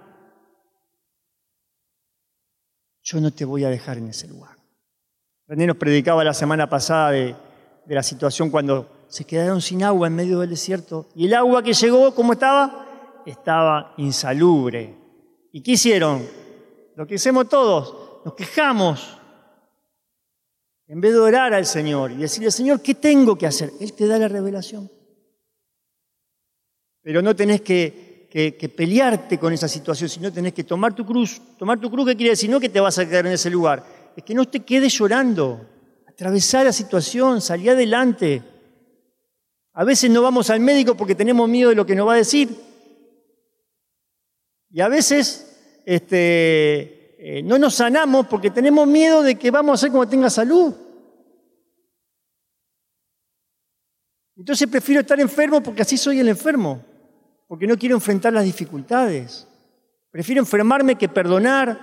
yo 3.04 3.20
no 3.20 3.32
te 3.32 3.46
voy 3.46 3.64
a 3.64 3.70
dejar 3.70 3.98
en 3.98 4.10
ese 4.10 4.28
lugar. 4.28 4.56
René 5.48 5.68
nos 5.68 5.78
predicaba 5.78 6.24
la 6.24 6.34
semana 6.34 6.70
pasada 6.70 7.12
de, 7.12 7.36
la 7.88 8.04
situación 8.04 8.50
cuando 8.50 9.06
se 9.10 9.26
quedaron 9.26 9.62
sin 9.62 9.84
agua 9.84 10.08
en 10.08 10.16
medio 10.16 10.40
del 10.40 10.52
desierto. 10.52 11.10
Y 11.14 11.26
el 11.26 11.34
agua 11.34 11.62
que 11.62 11.74
llegó, 11.74 12.16
¿cómo 12.16 12.34
estaba? 12.34 13.22
Estaba 13.26 13.94
insalubre. 13.98 14.96
¿Y 15.52 15.62
qué 15.62 15.72
hicieron? 15.72 16.26
Lo 16.96 17.06
que 17.06 17.16
hacemos 17.16 17.50
todos, 17.50 18.24
nos 18.24 18.34
quejamos. 18.34 19.18
En 20.88 21.02
vez 21.02 21.12
de 21.14 21.20
orar 21.20 21.54
al 21.54 21.66
Señor 21.66 22.12
y 22.12 22.18
decirle, 22.18 22.52
Señor, 22.52 22.82
¿qué 22.82 22.96
tengo 22.96 23.38
que 23.38 23.48
hacer? 23.48 23.72
Él 23.80 23.94
te 23.94 24.08
da 24.08 24.18
la 24.18 24.28
revelación. 24.28 24.90
Pero 27.02 27.22
no 27.22 27.36
tenés 27.36 27.62
que, 27.62 28.11
que, 28.32 28.74
pelearte 28.76 29.38
con 29.38 29.52
esa 29.52 29.68
situación, 29.68 30.10
sino 30.10 30.32
tenés 30.32 30.54
que 30.54 30.64
tomar 30.64 30.96
tu 30.96 31.06
cruz. 31.06 31.42
Tomar 31.60 31.80
tu 31.80 31.92
cruz, 31.92 32.08
¿qué 32.08 32.16
quiere 32.16 32.30
decir? 32.32 32.50
No 32.50 32.62
que 32.62 32.70
te 32.70 32.80
vas 32.80 32.98
a 32.98 33.06
quedar 33.06 33.26
en 33.26 33.34
ese 33.34 33.50
lugar, 33.50 33.84
es 34.16 34.24
que 34.24 34.34
no 34.34 34.48
te 34.48 34.62
quedes 34.62 34.94
llorando. 34.94 35.68
Atravesar 36.08 36.66
la 36.66 36.72
situación, 36.72 37.42
salir 37.42 37.72
adelante. 37.72 38.42
A 39.74 39.84
veces 39.84 40.10
no 40.10 40.22
vamos 40.22 40.50
al 40.50 40.62
médico 40.62 40.96
porque 40.96 41.16
tenemos 41.16 41.50
miedo 41.50 41.70
de 41.70 41.76
lo 41.76 41.86
que 41.86 41.96
nos 41.96 42.08
va 42.08 42.14
a 42.14 42.18
decir. 42.18 42.50
Y 44.70 44.80
a 44.80 44.88
veces 44.88 45.82
este, 45.86 47.38
eh, 47.38 47.44
no 47.44 47.58
nos 47.58 47.76
sanamos 47.76 48.28
porque 48.28 48.50
tenemos 48.50 48.88
miedo 48.88 49.24
de 49.24 49.36
que 49.36 49.52
vamos 49.52 49.72
a 49.72 49.76
hacer 49.76 49.92
como 49.92 50.08
tenga 50.08 50.30
salud. 50.30 50.74
Entonces 54.38 54.70
prefiero 54.70 55.02
estar 55.02 55.20
enfermo 55.20 55.62
porque 55.62 55.82
así 55.82 55.98
soy 55.98 56.20
el 56.20 56.30
enfermo, 56.30 56.84
porque 57.52 57.68
no 57.68 57.78
quiero 57.78 57.96
enfrentar 57.96 58.32
las 58.32 58.46
dificultades. 58.46 59.46
Prefiero 60.10 60.40
enfermarme 60.40 60.96
que 60.96 61.10
perdonar. 61.10 61.78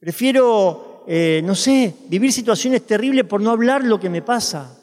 Prefiero, 0.00 1.04
eh, 1.06 1.40
no 1.44 1.54
sé, 1.54 1.94
vivir 2.08 2.32
situaciones 2.32 2.84
terribles 2.84 3.24
por 3.26 3.40
no 3.40 3.52
hablar 3.52 3.84
lo 3.84 4.00
que 4.00 4.10
me 4.10 4.20
pasa 4.20 4.76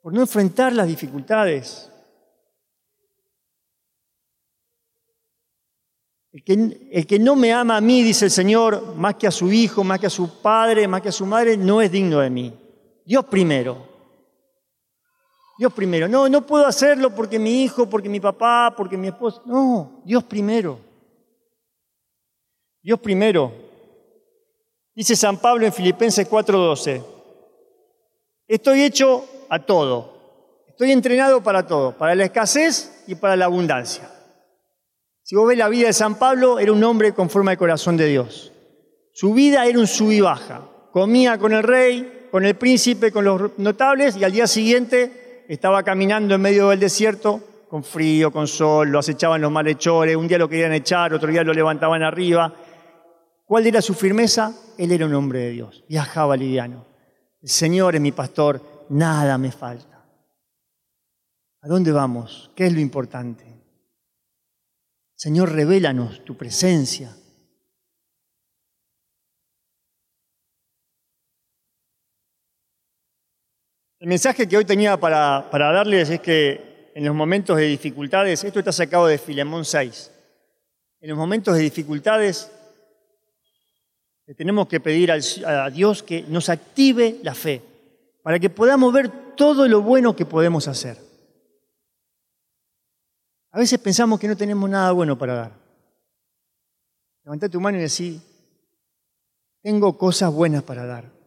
por 0.00 0.14
no 0.14 0.22
enfrentar 0.22 0.72
las 0.72 0.88
dificultades. 0.88 1.92
El 6.32 6.42
que, 6.42 6.88
el 6.90 7.06
que, 7.06 7.18
no 7.18 7.36
me 7.36 7.52
ama 7.52 7.76
a 7.76 7.82
mí, 7.82 8.02
dice 8.02 8.24
el 8.24 8.30
Señor, 8.30 8.94
más 8.96 9.16
que 9.16 9.26
a 9.26 9.30
su 9.30 9.52
hijo, 9.52 9.84
más 9.84 10.00
que 10.00 10.06
a 10.06 10.10
su 10.10 10.40
padre, 10.40 10.88
más 10.88 11.02
que 11.02 11.10
a 11.10 11.12
su 11.12 11.26
madre, 11.26 11.58
no 11.58 11.82
es 11.82 11.92
digno 11.92 12.20
de 12.20 12.30
mí. 12.30 12.54
Dios 13.04 13.26
primero. 13.26 13.87
Dios 15.58 15.72
primero. 15.72 16.06
No, 16.06 16.28
no 16.28 16.46
puedo 16.46 16.64
hacerlo 16.64 17.12
porque 17.12 17.38
mi 17.38 17.64
hijo, 17.64 17.90
porque 17.90 18.08
mi 18.08 18.20
papá, 18.20 18.72
porque 18.76 18.96
mi 18.96 19.08
esposo. 19.08 19.42
No, 19.44 20.02
Dios 20.04 20.22
primero. 20.22 20.78
Dios 22.80 23.00
primero. 23.00 23.52
Dice 24.94 25.16
San 25.16 25.38
Pablo 25.38 25.66
en 25.66 25.72
Filipenses 25.72 26.30
4:12. 26.30 27.02
Estoy 28.46 28.82
hecho 28.82 29.24
a 29.48 29.58
todo. 29.58 30.16
Estoy 30.68 30.92
entrenado 30.92 31.42
para 31.42 31.66
todo, 31.66 31.98
para 31.98 32.14
la 32.14 32.26
escasez 32.26 33.02
y 33.08 33.16
para 33.16 33.34
la 33.34 33.46
abundancia. 33.46 34.08
Si 35.24 35.34
vos 35.34 35.48
ves 35.48 35.58
la 35.58 35.68
vida 35.68 35.88
de 35.88 35.92
San 35.92 36.20
Pablo, 36.20 36.60
era 36.60 36.72
un 36.72 36.82
hombre 36.84 37.12
con 37.12 37.28
forma 37.28 37.50
de 37.50 37.56
corazón 37.56 37.96
de 37.96 38.06
Dios. 38.06 38.52
Su 39.12 39.34
vida 39.34 39.66
era 39.66 39.80
un 39.80 39.88
sub 39.88 40.12
y 40.12 40.20
baja. 40.20 40.68
Comía 40.92 41.36
con 41.36 41.52
el 41.52 41.64
rey, 41.64 42.28
con 42.30 42.46
el 42.46 42.54
príncipe, 42.54 43.10
con 43.10 43.24
los 43.24 43.58
notables 43.58 44.16
y 44.16 44.22
al 44.22 44.32
día 44.32 44.46
siguiente 44.46 45.27
estaba 45.48 45.82
caminando 45.82 46.34
en 46.34 46.42
medio 46.42 46.68
del 46.68 46.78
desierto 46.78 47.40
con 47.68 47.82
frío, 47.82 48.30
con 48.30 48.46
sol, 48.46 48.90
lo 48.90 48.98
acechaban 48.98 49.40
los 49.40 49.50
malhechores, 49.50 50.14
un 50.14 50.28
día 50.28 50.38
lo 50.38 50.48
querían 50.48 50.72
echar, 50.72 51.12
otro 51.12 51.30
día 51.30 51.42
lo 51.42 51.52
levantaban 51.52 52.02
arriba. 52.02 52.54
¿Cuál 53.44 53.66
era 53.66 53.80
su 53.80 53.94
firmeza? 53.94 54.54
Él 54.76 54.92
era 54.92 55.06
un 55.06 55.14
hombre 55.14 55.40
de 55.40 55.50
Dios, 55.50 55.84
viajaba 55.88 56.36
liviano. 56.36 56.86
El 57.40 57.48
Señor 57.48 57.94
es 57.94 58.00
mi 58.00 58.12
pastor, 58.12 58.86
nada 58.90 59.38
me 59.38 59.50
falta. 59.50 60.04
¿A 61.62 61.68
dónde 61.68 61.92
vamos? 61.92 62.50
¿Qué 62.54 62.66
es 62.66 62.72
lo 62.72 62.80
importante? 62.80 63.44
Señor, 65.14 65.52
revélanos 65.52 66.24
tu 66.24 66.36
presencia. 66.36 67.10
El 74.08 74.12
mensaje 74.12 74.48
que 74.48 74.56
hoy 74.56 74.64
tenía 74.64 74.96
para, 74.96 75.50
para, 75.50 75.70
darles 75.70 76.08
es 76.08 76.20
que 76.20 76.90
en 76.94 77.04
los 77.04 77.14
momentos 77.14 77.58
de 77.58 77.66
dificultades, 77.66 78.42
esto 78.42 78.58
está 78.58 78.72
sacado 78.72 79.06
de 79.06 79.18
Filemón 79.18 79.66
6, 79.66 80.10
en 81.02 81.10
los 81.10 81.18
momentos 81.18 81.54
de 81.54 81.60
dificultades 81.60 82.50
tenemos 84.34 84.66
que 84.66 84.80
pedir 84.80 85.12
a 85.12 85.68
Dios 85.68 86.02
que 86.02 86.22
nos 86.22 86.48
active 86.48 87.18
la 87.22 87.34
fe 87.34 87.60
para 88.22 88.38
que 88.38 88.48
podamos 88.48 88.94
ver 88.94 89.10
todo 89.36 89.68
lo 89.68 89.82
bueno 89.82 90.16
que 90.16 90.24
podemos 90.24 90.68
hacer. 90.68 90.96
A 93.50 93.58
veces 93.58 93.78
pensamos 93.78 94.18
que 94.18 94.28
no 94.28 94.38
tenemos 94.38 94.70
nada 94.70 94.90
bueno 94.92 95.18
para 95.18 95.34
dar. 95.34 95.52
Levanta 97.24 97.50
tu 97.50 97.60
mano 97.60 97.76
y 97.76 97.82
decí, 97.82 98.22
tengo 99.60 99.98
cosas 99.98 100.32
buenas 100.32 100.62
para 100.62 100.86
dar. 100.86 101.17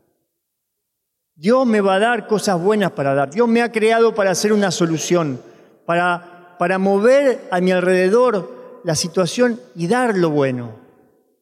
Dios 1.36 1.66
me 1.66 1.82
va 1.82 1.96
a 1.96 2.00
dar 2.00 2.28
cosas 2.28 2.62
buenas 2.62 2.92
para 2.92 3.14
dar. 3.14 3.32
Dios 3.32 3.48
me 3.48 3.62
ha 3.62 3.72
creado 3.72 4.14
para 4.14 4.32
hacer 4.32 4.54
una 4.54 4.72
solución, 4.72 5.42
para, 5.86 6.56
para 6.60 6.78
mover 6.78 7.48
a 7.52 7.62
mi 7.62 7.72
alrededor 7.72 8.82
la 8.84 8.96
situación 8.96 9.60
y 9.76 9.88
dar 9.88 10.16
lo 10.16 10.30
bueno. 10.30 10.76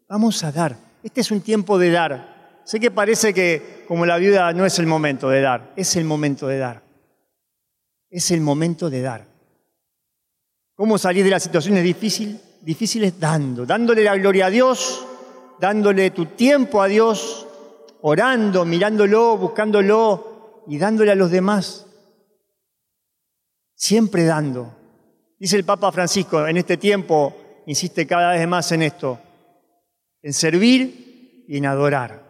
Vamos 0.08 0.44
a 0.44 0.52
dar. 0.52 0.78
Este 1.04 1.22
es 1.22 1.32
un 1.32 1.42
tiempo 1.42 1.78
de 1.78 1.92
dar. 1.92 2.62
Sé 2.64 2.80
que 2.80 2.92
parece 2.92 3.34
que 3.34 3.84
como 3.88 4.06
la 4.06 4.18
viuda 4.18 4.54
no 4.54 4.66
es 4.66 4.78
el 4.80 4.86
momento 4.86 5.30
de 5.30 5.42
dar, 5.42 5.74
es 5.76 5.96
el 5.96 6.06
momento 6.06 6.48
de 6.48 6.60
dar. 6.60 6.84
Es 8.10 8.32
el 8.32 8.42
momento 8.42 8.90
de 8.90 9.02
dar. 9.02 9.26
¿Cómo 10.76 10.98
salir 10.98 11.24
de 11.24 11.32
las 11.32 11.44
situaciones 11.44 11.84
difíciles? 11.84 12.40
Difíciles 12.62 13.20
dando, 13.20 13.66
dándole 13.66 14.04
la 14.04 14.16
gloria 14.16 14.46
a 14.46 14.50
Dios, 14.50 15.06
dándole 15.60 16.12
tu 16.12 16.26
tiempo 16.28 16.82
a 16.82 16.88
Dios, 16.88 17.48
orando, 18.02 18.66
mirándolo, 18.66 19.38
buscándolo 19.38 20.64
y 20.68 20.78
dándole 20.78 21.12
a 21.12 21.16
los 21.16 21.32
demás. 21.32 21.86
Siempre 23.76 24.26
dando. 24.26 24.76
Dice 25.38 25.56
el 25.56 25.64
Papa 25.64 25.92
Francisco, 25.92 26.46
en 26.46 26.58
este 26.58 26.78
tiempo, 26.78 27.36
insiste 27.66 28.06
cada 28.06 28.32
vez 28.32 28.48
más 28.48 28.72
en 28.72 28.82
esto, 28.82 29.20
en 30.22 30.34
servir 30.34 31.46
y 31.48 31.58
en 31.58 31.66
adorar. 31.66 32.28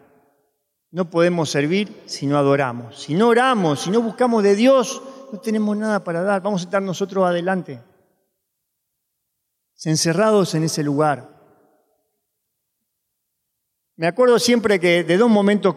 No 0.92 1.08
podemos 1.08 1.50
servir 1.50 2.02
si 2.06 2.26
no 2.26 2.36
adoramos. 2.36 3.02
Si 3.02 3.14
no 3.14 3.28
oramos, 3.28 3.82
si 3.82 3.90
no 3.90 4.00
buscamos 4.00 4.42
de 4.42 4.56
Dios, 4.56 5.02
no 5.32 5.38
tenemos 5.40 5.76
nada 5.76 6.02
para 6.02 6.22
dar. 6.22 6.42
Vamos 6.42 6.62
a 6.62 6.64
estar 6.64 6.82
nosotros 6.82 7.24
adelante. 7.24 7.80
Encerrados 9.84 10.54
en 10.54 10.64
ese 10.64 10.82
lugar. 10.82 11.29
Me 14.00 14.06
acuerdo 14.06 14.38
siempre 14.38 14.80
que 14.80 15.04
de 15.04 15.18
dos 15.18 15.28
momentos 15.28 15.76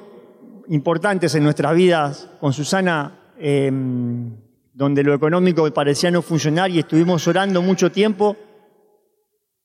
importantes 0.70 1.36
en 1.36 1.44
nuestras 1.44 1.76
vidas 1.76 2.30
con 2.40 2.54
Susana, 2.54 3.34
em, 3.38 4.38
donde 4.72 5.04
lo 5.04 5.14
económico 5.14 5.70
parecía 5.74 6.10
no 6.10 6.22
funcionar 6.22 6.72
y 6.72 6.80
estuvimos 6.80 7.28
orando 7.28 7.62
mucho 7.62 7.92
tiempo. 7.92 8.38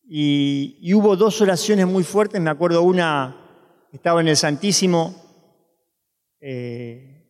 Y, 0.09 0.93
hubo 0.93 1.15
dos 1.15 1.41
oraciones 1.41 1.87
muy 1.87 2.03
fuertes. 2.03 2.41
Me 2.41 2.51
acuerdo 2.51 2.83
una, 2.83 3.37
estaba 3.93 4.23
en 4.23 4.27
el 4.27 4.37
Santísimo 4.37 5.15
eh, 6.41 7.29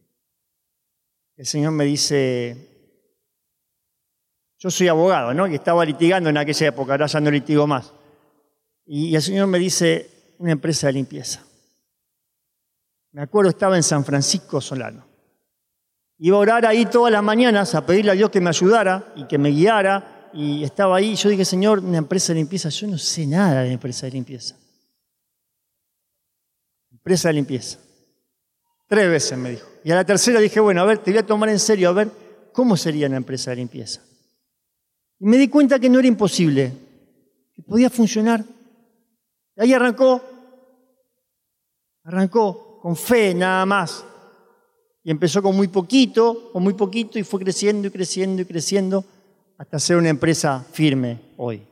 el 1.37 1.45
Señor 1.45 1.73
me 1.73 1.85
dice, 1.85 2.57
yo 4.59 4.71
soy 4.71 4.89
abogado, 4.89 5.35
¿no? 5.35 5.45
Que 5.45 5.57
estaba 5.57 5.85
litigando 5.85 6.31
en 6.31 6.39
aquella 6.39 6.69
época, 6.69 6.93
ahora 6.93 7.05
ya 7.05 7.21
no 7.21 7.31
litigo 7.31 7.67
más. 7.67 7.93
Y 8.87 9.15
el 9.15 9.21
Señor 9.21 9.47
me 9.49 9.59
dice, 9.59 10.18
una 10.39 10.53
empresa 10.53 10.87
de 10.87 10.95
limpieza. 10.95 11.45
Me 13.13 13.23
acuerdo, 13.23 13.51
estaba 13.51 13.77
en 13.77 13.83
San 13.83 14.05
Francisco 14.05 14.61
Solano. 14.61 15.07
Iba 16.19 16.37
a 16.37 16.41
orar 16.41 16.67
ahí 16.67 16.87
todas 16.87 17.13
las 17.13 17.23
mañanas 17.23 17.75
a 17.75 17.87
pedirle 17.87 18.11
a 18.11 18.15
Dios 18.15 18.31
que 18.31 18.41
me 18.41 18.49
ayudara 18.49 19.13
y 19.17 19.25
que 19.25 19.39
me 19.39 19.51
guiara. 19.51 20.31
Y 20.33 20.65
estaba 20.65 20.97
ahí. 20.97 21.15
Yo 21.15 21.29
dije, 21.29 21.45
Señor, 21.45 21.79
una 21.79 21.99
empresa 21.99 22.33
de 22.33 22.41
limpieza. 22.41 22.69
Yo 22.69 22.87
no 22.87 22.99
sé 22.99 23.27
nada 23.27 23.63
de 23.63 23.73
empresa 23.73 24.07
de 24.07 24.13
limpieza. 24.13 24.57
Empresa 26.91 27.29
de 27.29 27.35
limpieza. 27.35 27.79
Tres 28.89 29.09
veces 29.09 29.39
me 29.39 29.51
dijo. 29.51 29.69
Y 29.85 29.91
a 29.91 29.95
la 29.95 30.05
tercera 30.05 30.41
dije, 30.41 30.61
bueno, 30.61 30.81
a 30.81 30.85
ver, 30.85 30.99
te 30.99 31.11
voy 31.11 31.19
a 31.19 31.27
tomar 31.27 31.49
en 31.51 31.59
serio, 31.59 31.89
a 31.89 31.93
ver, 31.93 32.11
cómo 32.53 32.77
sería 32.77 33.07
una 33.07 33.17
empresa 33.17 33.51
de 33.51 33.57
limpieza. 33.57 34.01
Y 35.21 35.27
me 35.27 35.37
di 35.37 35.49
cuenta 35.49 35.79
que 35.79 35.89
no 35.89 35.99
era 35.99 36.09
imposible, 36.09 36.73
que 37.55 37.63
podía 37.63 37.91
funcionar. 37.91 38.45
Ahí 39.59 39.73
arrancó, 39.73 40.23
arrancó 42.05 42.79
con 42.81 42.97
fe 42.97 43.35
nada 43.35 43.67
más. 43.67 44.05
Y 45.05 45.11
empezó 45.11 45.43
con 45.43 45.57
muy 45.57 45.69
poquito, 45.69 46.51
con 46.53 46.63
muy 46.63 46.75
poquito, 46.75 47.19
y 47.19 47.23
fue 47.23 47.41
creciendo 47.41 47.89
y 47.89 47.91
creciendo 47.91 48.43
y 48.43 48.45
creciendo 48.45 49.05
hasta 49.57 49.79
ser 49.79 49.97
una 49.97 50.09
empresa 50.09 50.65
firme 50.73 51.19
hoy. 51.37 51.63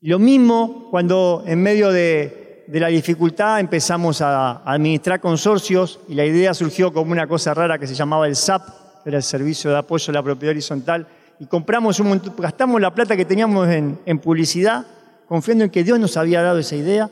Y 0.00 0.08
lo 0.08 0.18
mismo 0.18 0.88
cuando 0.90 1.42
en 1.46 1.62
medio 1.62 1.90
de, 1.90 2.64
la 2.68 2.88
dificultad 2.88 3.60
empezamos 3.60 4.20
a 4.20 4.62
administrar 4.64 5.20
consorcios 5.20 6.00
y 6.08 6.14
la 6.14 6.24
idea 6.24 6.52
surgió 6.52 6.92
como 6.92 7.12
una 7.12 7.26
cosa 7.26 7.54
rara 7.54 7.78
que 7.78 7.86
se 7.86 7.94
llamaba 7.94 8.26
el 8.26 8.36
SAP, 8.36 8.62
que 9.02 9.10
era 9.10 9.18
el 9.18 9.22
Servicio 9.22 9.70
de 9.70 9.78
Apoyo 9.78 10.10
a 10.10 10.14
la 10.14 10.22
Propiedad 10.22 10.52
Horizontal, 10.52 11.06
y 11.38 11.46
compramos 11.46 12.00
un 12.00 12.08
montón, 12.08 12.34
gastamos 12.38 12.80
la 12.80 12.94
plata 12.94 13.16
que 13.16 13.24
teníamos 13.24 13.68
en, 13.68 14.18
publicidad, 14.18 14.86
confiando 15.26 15.64
en 15.64 15.70
que 15.70 15.84
Dios 15.84 15.98
nos 15.98 16.16
había 16.16 16.42
dado 16.42 16.58
esa 16.58 16.76
idea, 16.76 17.10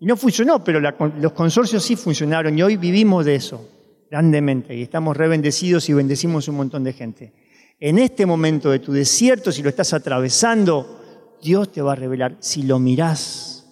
y 0.00 0.06
no 0.06 0.16
funcionó, 0.16 0.62
pero 0.62 0.80
los 0.80 1.32
consorcios 1.32 1.82
sí 1.82 1.96
funcionaron 1.96 2.56
y 2.56 2.62
hoy 2.62 2.76
vivimos 2.76 3.24
de 3.24 3.34
eso 3.34 3.68
grandemente 4.10 4.74
y 4.74 4.82
estamos 4.82 5.16
re 5.16 5.28
bendecidos 5.28 5.88
y 5.88 5.92
bendecimos 5.92 6.48
un 6.48 6.56
montón 6.56 6.84
de 6.84 6.92
gente. 6.92 7.32
En 7.80 7.98
este 7.98 8.26
momento 8.26 8.70
de 8.70 8.78
tu 8.78 8.92
desierto, 8.92 9.52
si 9.52 9.62
lo 9.62 9.68
estás 9.68 9.92
atravesando, 9.92 11.36
Dios 11.42 11.70
te 11.70 11.82
va 11.82 11.92
a 11.92 11.96
revelar. 11.96 12.36
Si 12.40 12.62
lo 12.62 12.78
mirás, 12.78 13.66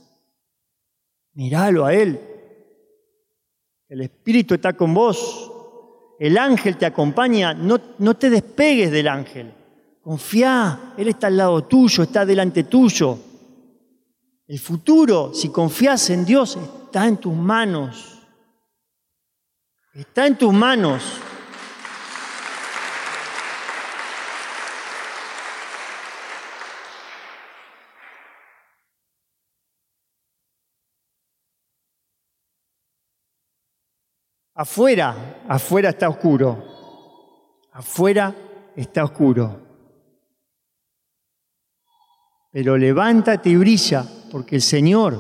míralo 1.35 1.85
a 1.85 1.95
Él. 1.95 2.21
El 3.88 4.02
Espíritu 4.02 4.54
está 4.54 4.75
con 4.75 4.95
vos. 4.95 5.52
El 6.21 6.38
ángel 6.38 6.76
te 6.76 6.87
acompaña. 6.87 7.52
No, 7.54 7.80
no 7.99 8.14
te 8.14 8.30
despegues 8.30 8.92
del 8.92 9.09
ángel. 9.09 9.52
Confía, 10.02 10.95
Él 10.97 11.09
está 11.09 11.26
al 11.26 11.37
lado 11.37 11.64
tuyo, 11.64 12.04
está 12.04 12.25
delante 12.25 12.64
tuyo. 12.64 13.18
El 14.49 14.61
futuro, 14.61 15.35
si 15.35 15.49
confías 15.50 16.09
en 16.11 16.25
Dios, 16.25 16.57
está 16.85 17.07
en 17.07 17.17
tus 17.17 17.35
manos. 17.35 18.23
Está 19.93 20.26
en 20.26 20.38
tus 20.38 20.53
manos. 20.53 21.03
Afuera, 34.54 35.43
afuera 35.49 35.91
está 35.91 36.09
oscuro. 36.09 36.65
Afuera 37.73 38.35
está 38.75 39.04
oscuro. 39.04 39.61
Pero 42.52 42.78
levántate 42.78 43.50
y 43.50 43.56
brilla, 43.56 44.06
porque 44.36 44.56
el 44.56 44.60
Señor 44.60 45.18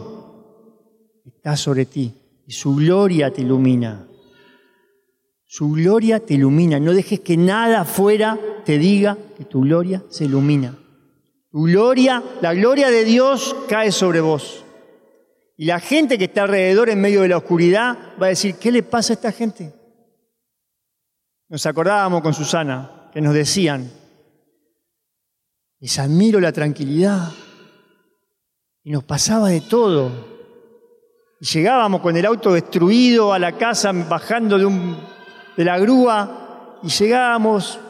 está 1.24 1.56
sobre 1.56 1.86
ti 1.86 2.12
y 2.46 2.52
su 2.52 2.76
gloria 2.76 3.32
te 3.32 3.40
ilumina. 3.40 4.06
Su 5.46 5.70
gloria 5.70 6.20
te 6.20 6.34
ilumina. 6.34 6.78
No 6.78 6.92
dejes 6.92 7.20
que 7.20 7.38
nada 7.38 7.80
afuera 7.80 8.38
te 8.66 8.76
diga 8.76 9.16
que 9.38 9.46
tu 9.46 9.62
gloria 9.62 10.02
se 10.10 10.26
ilumina. 10.26 10.76
Tu 11.50 11.62
gloria, 11.62 12.22
la 12.42 12.52
gloria 12.52 12.90
de 12.90 13.06
Dios 13.06 13.56
cae 13.70 13.90
sobre 13.90 14.20
vos. 14.20 14.66
Y 15.56 15.64
la 15.64 15.80
gente 15.80 16.18
que 16.18 16.24
está 16.24 16.42
alrededor 16.42 16.90
en 16.90 17.00
medio 17.00 17.22
de 17.22 17.28
la 17.28 17.38
oscuridad 17.38 17.96
va 18.20 18.26
a 18.26 18.28
decir, 18.28 18.56
¿qué 18.56 18.70
le 18.70 18.82
pasa 18.82 19.14
a 19.14 19.16
esta 19.16 19.32
gente? 19.32 19.72
Nos 21.48 21.64
acordábamos 21.64 22.20
con 22.20 22.34
Susana 22.34 23.08
que 23.14 23.22
nos 23.22 23.32
decían, 23.32 23.90
les 25.80 25.98
admiro 25.98 26.38
la 26.38 26.52
tranquilidad. 26.52 27.32
Y 28.86 28.92
nos 28.92 29.02
pasaba 29.02 29.48
de 29.48 29.62
todo. 29.62 30.12
Y 31.40 31.44
llegábamos 31.44 32.00
con 32.00 32.16
el 32.16 32.24
auto 32.24 32.52
destruido 32.52 33.32
a 33.32 33.38
la 33.40 33.58
casa, 33.58 33.90
bajando 33.90 34.56
de, 34.56 34.64
un, 34.64 34.96
de 35.56 35.64
la 35.64 35.76
grúa, 35.76 36.78
y 36.84 36.88
llegábamos 36.88 37.80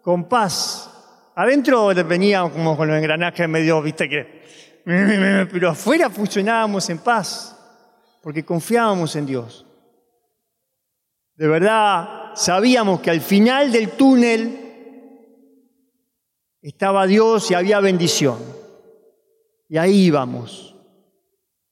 con 0.00 0.26
paz. 0.26 0.90
Adentro 1.34 1.88
veníamos 1.88 2.52
como 2.52 2.74
con 2.74 2.88
los 2.88 2.96
engranajes 2.96 3.46
medio, 3.46 3.82
viste 3.82 4.08
que. 4.08 4.44
Pero 5.52 5.68
afuera 5.68 6.08
funcionábamos 6.08 6.88
en 6.88 7.00
paz, 7.00 7.58
porque 8.22 8.46
confiábamos 8.46 9.14
en 9.16 9.26
Dios. 9.26 9.66
De 11.34 11.48
verdad, 11.48 12.30
sabíamos 12.34 13.00
que 13.00 13.10
al 13.10 13.20
final 13.20 13.70
del 13.70 13.90
túnel 13.90 14.58
estaba 16.62 17.06
Dios 17.06 17.50
y 17.50 17.54
había 17.54 17.78
bendición. 17.80 18.63
Y 19.74 19.76
ahí 19.76 20.04
íbamos, 20.04 20.76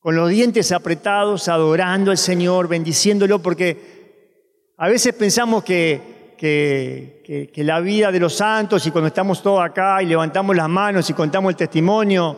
con 0.01 0.17
los 0.17 0.29
dientes 0.29 0.73
apretados, 0.73 1.47
adorando 1.47 2.11
al 2.11 2.19
Señor, 2.19 2.67
bendiciéndolo, 2.67 3.41
porque 3.41 4.73
a 4.77 4.89
veces 4.89 5.15
pensamos 5.15 5.63
que, 5.63 6.35
que, 6.37 7.53
que, 7.55 7.63
la 7.63 7.79
vida 7.79 8.11
de 8.11 8.19
los 8.19 8.35
santos 8.35 8.85
y 8.89 8.91
cuando 8.91 9.07
estamos 9.07 9.41
todos 9.41 9.63
acá 9.63 10.03
y 10.03 10.07
levantamos 10.07 10.57
las 10.57 10.69
manos 10.69 11.09
y 11.11 11.13
contamos 11.13 11.51
el 11.51 11.57
testimonio, 11.57 12.37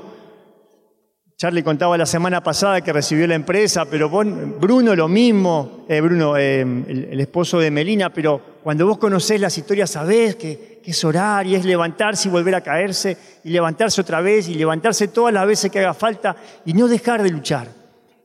Charlie 1.38 1.62
contaba 1.62 1.96
la 1.96 2.04
semana 2.04 2.42
pasada 2.42 2.82
que 2.82 2.92
recibió 2.92 3.26
la 3.26 3.34
empresa, 3.34 3.86
pero 3.86 4.10
Bruno 4.10 4.94
lo 4.94 5.08
mismo, 5.08 5.86
eh, 5.88 6.02
Bruno, 6.02 6.36
eh, 6.36 6.60
el, 6.60 7.18
esposo 7.18 7.58
de 7.58 7.70
Melina, 7.70 8.10
pero 8.10 8.38
cuando 8.62 8.86
vos 8.86 8.98
conocés 8.98 9.40
las 9.40 9.56
historias 9.56 9.88
sabés 9.88 10.36
que, 10.36 10.73
que, 10.84 10.90
es 10.90 11.04
orar 11.04 11.46
y 11.46 11.54
es 11.54 11.64
levantarse 11.64 12.28
y 12.28 12.30
volver 12.30 12.54
a 12.54 12.60
caerse 12.60 13.16
y 13.42 13.50
levantarse 13.50 14.00
otra 14.00 14.20
vez 14.20 14.48
y 14.48 14.54
levantarse 14.54 15.08
todas 15.08 15.32
las 15.32 15.46
veces 15.46 15.70
que 15.70 15.80
haga 15.80 15.94
falta 15.94 16.36
y 16.64 16.72
no 16.72 16.88
dejar 16.88 17.22
de 17.22 17.30
luchar. 17.30 17.68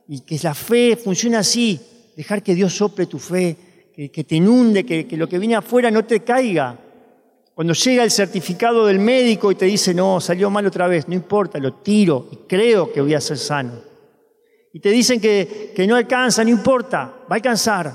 Y 0.08 0.20
que 0.20 0.38
la 0.42 0.54
fe 0.54 0.96
funcione 0.96 1.36
así, 1.36 1.80
dejar 2.16 2.42
que 2.42 2.54
Dios 2.54 2.74
sople 2.74 3.06
tu 3.06 3.18
fe, 3.18 3.56
que, 4.12 4.24
te 4.24 4.36
inunde, 4.36 4.84
que, 4.84 5.06
lo 5.16 5.28
que 5.28 5.38
viene 5.38 5.56
afuera 5.56 5.90
no 5.90 6.04
te 6.04 6.20
caiga, 6.20 6.78
cuando 7.54 7.74
llega 7.74 8.04
el 8.04 8.10
certificado 8.10 8.86
del 8.86 8.98
médico 8.98 9.52
y 9.52 9.54
te 9.54 9.66
dice, 9.66 9.92
no, 9.92 10.20
salió 10.20 10.48
mal 10.48 10.66
otra 10.66 10.86
vez, 10.86 11.06
no 11.08 11.14
importa, 11.14 11.58
lo 11.58 11.74
tiro 11.74 12.28
y 12.30 12.36
creo 12.48 12.92
que 12.92 13.00
voy 13.00 13.14
a 13.14 13.20
ser 13.20 13.36
sano. 13.36 13.82
Y 14.72 14.80
te 14.80 14.90
dicen 14.90 15.20
que, 15.20 15.72
que 15.74 15.86
no 15.86 15.96
alcanza, 15.96 16.42
no 16.44 16.50
importa, 16.50 17.12
va 17.22 17.32
a 17.32 17.34
alcanzar, 17.34 17.94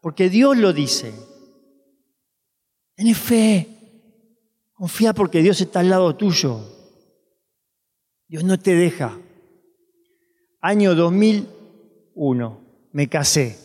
porque 0.00 0.28
Dios 0.28 0.56
lo 0.56 0.72
dice. 0.72 1.14
Tienes 2.94 3.18
fe, 3.18 3.71
confía 4.82 5.12
porque 5.12 5.42
Dios 5.42 5.60
está 5.60 5.78
al 5.78 5.90
lado 5.90 6.16
tuyo. 6.16 6.58
Dios 8.26 8.42
no 8.42 8.58
te 8.58 8.74
deja. 8.74 9.16
Año 10.60 10.96
2001, 10.96 12.88
me 12.90 13.08
casé. 13.08 13.56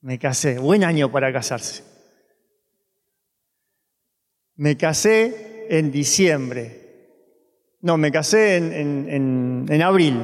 Me 0.00 0.18
casé, 0.18 0.58
buen 0.58 0.82
año 0.82 1.12
para 1.12 1.32
casarse. 1.32 1.84
Me 4.56 4.76
casé 4.76 5.68
en 5.70 5.92
diciembre. 5.92 7.76
No, 7.80 7.96
me 7.98 8.10
casé 8.10 8.56
en, 8.56 9.80
abril. 9.80 10.20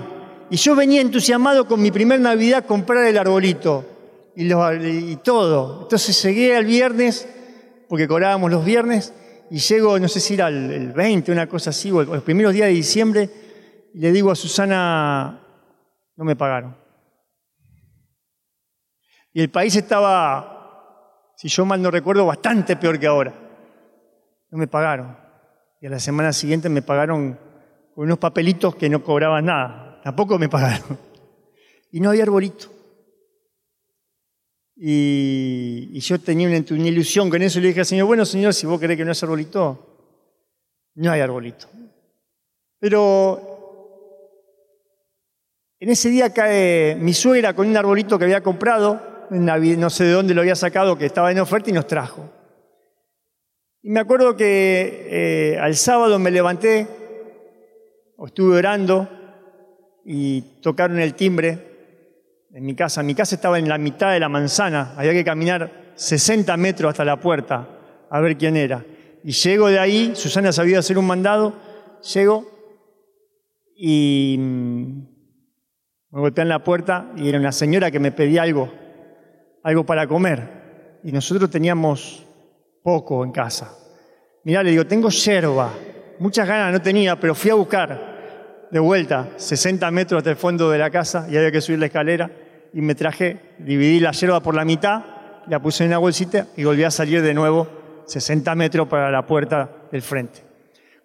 Y 0.51 0.57
yo 0.57 0.75
venía 0.75 1.01
entusiasmado 1.01 1.69
con 1.69 1.81
mi 1.81 1.93
primer 1.93 2.19
Navidad 2.19 2.59
a 2.59 2.67
comprar 2.67 3.05
el 3.07 3.17
arbolito 3.17 3.85
y, 4.35 4.49
todo. 5.23 5.83
Entonces 5.83 6.21
llegué 6.25 6.57
al 6.57 6.65
viernes, 6.65 7.29
porque 7.89 8.09
cobrábamos 8.09 8.51
los 8.51 8.65
viernes, 8.65 9.13
y 9.51 9.59
llego, 9.59 9.99
no 9.99 10.09
sé 10.09 10.21
si 10.21 10.35
era 10.35 10.49
el, 10.49 10.93
20, 10.93 11.33
una 11.33 11.47
cosa 11.47 11.71
así, 11.71 11.91
o 11.91 12.03
los 12.03 12.23
primeros 12.23 12.53
días 12.53 12.69
de 12.69 12.75
diciembre, 12.75 13.31
y 13.93 13.99
le 13.99 14.13
digo 14.13 14.31
a 14.31 14.35
Susana, 14.35 15.41
no 16.17 16.25
me 16.25 16.37
pagaron. 16.37 16.77
Y 19.33 19.41
el 19.41 19.51
país 19.51 19.75
estaba, 19.77 21.33
si 21.37 21.49
yo 21.49 21.65
mal 21.65 21.83
no 21.83 21.91
recuerdo, 21.91 22.27
bastante 22.27 22.77
peor 22.77 22.99
que 22.99 23.07
ahora 23.07 23.35
no 24.51 24.59
me 24.59 24.69
pagaron. 24.69 25.17
Y 25.81 25.87
a 25.87 25.91
la 25.91 25.99
semana 25.99 26.33
siguiente 26.33 26.69
me 26.69 26.81
pagaron 26.81 27.39
con 27.95 28.05
unos 28.05 28.19
papelitos 28.19 28.77
que 28.77 28.89
no 28.89 29.03
cobraban 29.03 29.47
nada. 29.47 30.01
Tampoco 30.03 30.39
me 30.39 30.49
pagaron. 30.49 30.99
Y 31.91 32.01
no 32.01 32.11
había 32.11 32.23
arbolito. 32.23 32.69
Y, 34.77 36.01
yo 36.01 36.21
tenía 36.21 36.49
una, 36.49 36.89
ilusión 36.89 37.31
con 37.31 37.41
eso 37.43 37.59
y 37.59 37.63
le 37.63 37.69
dije 37.69 37.81
al 37.81 37.87
Señor, 37.87 38.07
bueno 38.07 38.25
Señor, 38.25 38.53
si 38.55 38.67
vos 38.67 38.81
querés 38.81 38.97
que 38.97 39.05
no 39.05 39.13
haya 39.13 39.25
arbolito, 39.25 40.11
no 40.97 41.13
hay 41.13 41.21
arbolito. 41.21 41.69
Pero 42.81 43.55
en 45.79 45.91
ese 45.91 46.09
día 46.11 46.33
cae 46.33 46.97
mi 46.97 47.15
suegra 47.15 47.55
con 47.55 47.69
un 47.69 47.77
arbolito 47.77 48.19
que 48.19 48.25
había 48.25 48.43
comprado, 48.43 49.27
no 49.31 49.91
sé 49.91 50.05
de 50.05 50.13
dónde 50.13 50.35
lo 50.35 50.41
había 50.41 50.57
sacado, 50.57 50.99
que 50.99 51.07
estaba 51.07 51.31
en 51.31 51.39
oferta 51.39 51.71
y 51.71 51.73
nos 51.73 51.87
trajo. 51.87 52.31
Y 53.83 53.91
me 53.91 54.01
acuerdo 54.01 54.37
que 54.37 55.07
eh, 55.11 55.59
al 55.59 55.77
sábado 55.77 56.19
me 56.19 56.31
levanté, 56.31 56.87
o 58.17 58.27
estuve 58.27 58.57
orando 58.57 59.09
y 60.05 60.41
tocaron 60.63 60.99
el 60.99 61.15
timbre 61.15 61.74
en 62.55 62.65
mi 62.65 62.75
casa. 62.75 63.03
Mi 63.03 63.15
casa 63.15 63.35
estaba 63.35 63.59
en 63.59 63.69
la 63.69 63.79
mitad 63.79 64.13
de 64.13 64.21
la 64.21 64.29
manzana, 64.29 64.95
había 64.97 65.13
que 65.13 65.25
caminar 65.25 65.93
60 65.97 66.57
metros 66.57 66.91
hasta 66.91 67.05
la 67.05 67.21
puerta. 67.21 67.69
a 68.11 68.21
ver 68.21 68.37
quién 68.37 68.57
era. 68.57 68.85
Y 69.25 69.33
llego 69.33 69.69
de 69.69 69.81
ahí, 69.81 70.13
Susana 70.15 70.53
sabía 70.53 70.79
hacer 70.79 70.99
un 70.99 71.07
mandado, 71.07 71.55
llego 72.15 72.47
y 73.77 74.37
mm, 74.39 74.99
me 76.11 76.21
golpean 76.21 76.49
la 76.49 76.63
puerta 76.63 77.11
y 77.17 77.29
era 77.29 77.41
una 77.41 77.51
señora 77.51 77.91
que 77.91 77.99
me 77.99 78.13
pedía 78.13 78.43
algo, 78.43 78.73
algo 79.65 79.85
para 79.85 80.07
comer. 80.07 81.01
Y 81.03 81.11
nosotros 81.11 81.51
teníamos 81.51 82.25
poco 82.85 83.25
en 83.25 83.33
casa. 83.33 83.77
Mirá, 84.45 84.63
le 84.63 84.71
digo, 84.71 84.87
tengo 84.87 85.09
yerba. 85.09 85.73
Muchas 86.21 86.47
ganas 86.47 86.73
no 86.73 86.81
tenía, 86.81 87.19
pero 87.19 87.35
fui 87.35 87.51
a 87.51 87.55
buscar 87.55 88.69
de 88.71 88.79
vuelta 88.79 89.31
60 89.37 89.91
metros 89.91 90.19
hasta 90.19 90.31
el 90.31 90.37
fondo 90.37 90.71
de 90.71 90.79
la 90.79 90.91
casa 90.91 91.27
y 91.29 91.37
había 91.37 91.51
que 91.51 91.61
subir 91.61 91.81
la 91.81 91.87
escalera 91.87 92.31
y 92.75 92.83
me 92.83 92.95
traje, 92.95 93.55
dividí 93.59 94.01
la 94.01 94.13
yerba 94.13 94.41
por 94.41 94.55
la 94.55 94.65
mitad, 94.65 95.05
la 95.47 95.63
puse 95.63 95.85
en 95.85 95.91
una 95.91 95.99
bolsita 95.99 96.49
y 96.57 96.65
volví 96.65 96.85
a 96.85 96.91
salir 96.91 97.23
de 97.23 97.33
nuevo 97.33 97.69
60 98.07 98.55
metros 98.55 98.89
para 98.89 99.11
la 99.11 99.25
puerta 99.25 99.71
del 99.91 100.03
frente. 100.03 100.43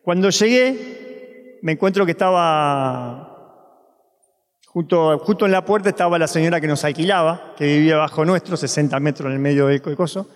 Cuando 0.01 0.29
llegué, 0.29 1.59
me 1.61 1.73
encuentro 1.73 2.05
que 2.05 2.11
estaba 2.11 3.29
Justo, 4.71 5.45
en 5.45 5.51
la 5.51 5.65
puerta 5.65 5.89
estaba 5.89 6.19
la 6.19 6.27
señora 6.27 6.61
que 6.61 6.67
nos 6.67 6.83
alquilaba, 6.85 7.53
que 7.57 7.65
vivía 7.65 7.97
bajo 7.97 8.23
nuestro, 8.23 8.55
60 8.55 8.99
metros 8.99 9.27
en 9.27 9.33
el 9.33 9.39
medio 9.39 9.65
del 9.65 9.81
coso. 9.81 10.29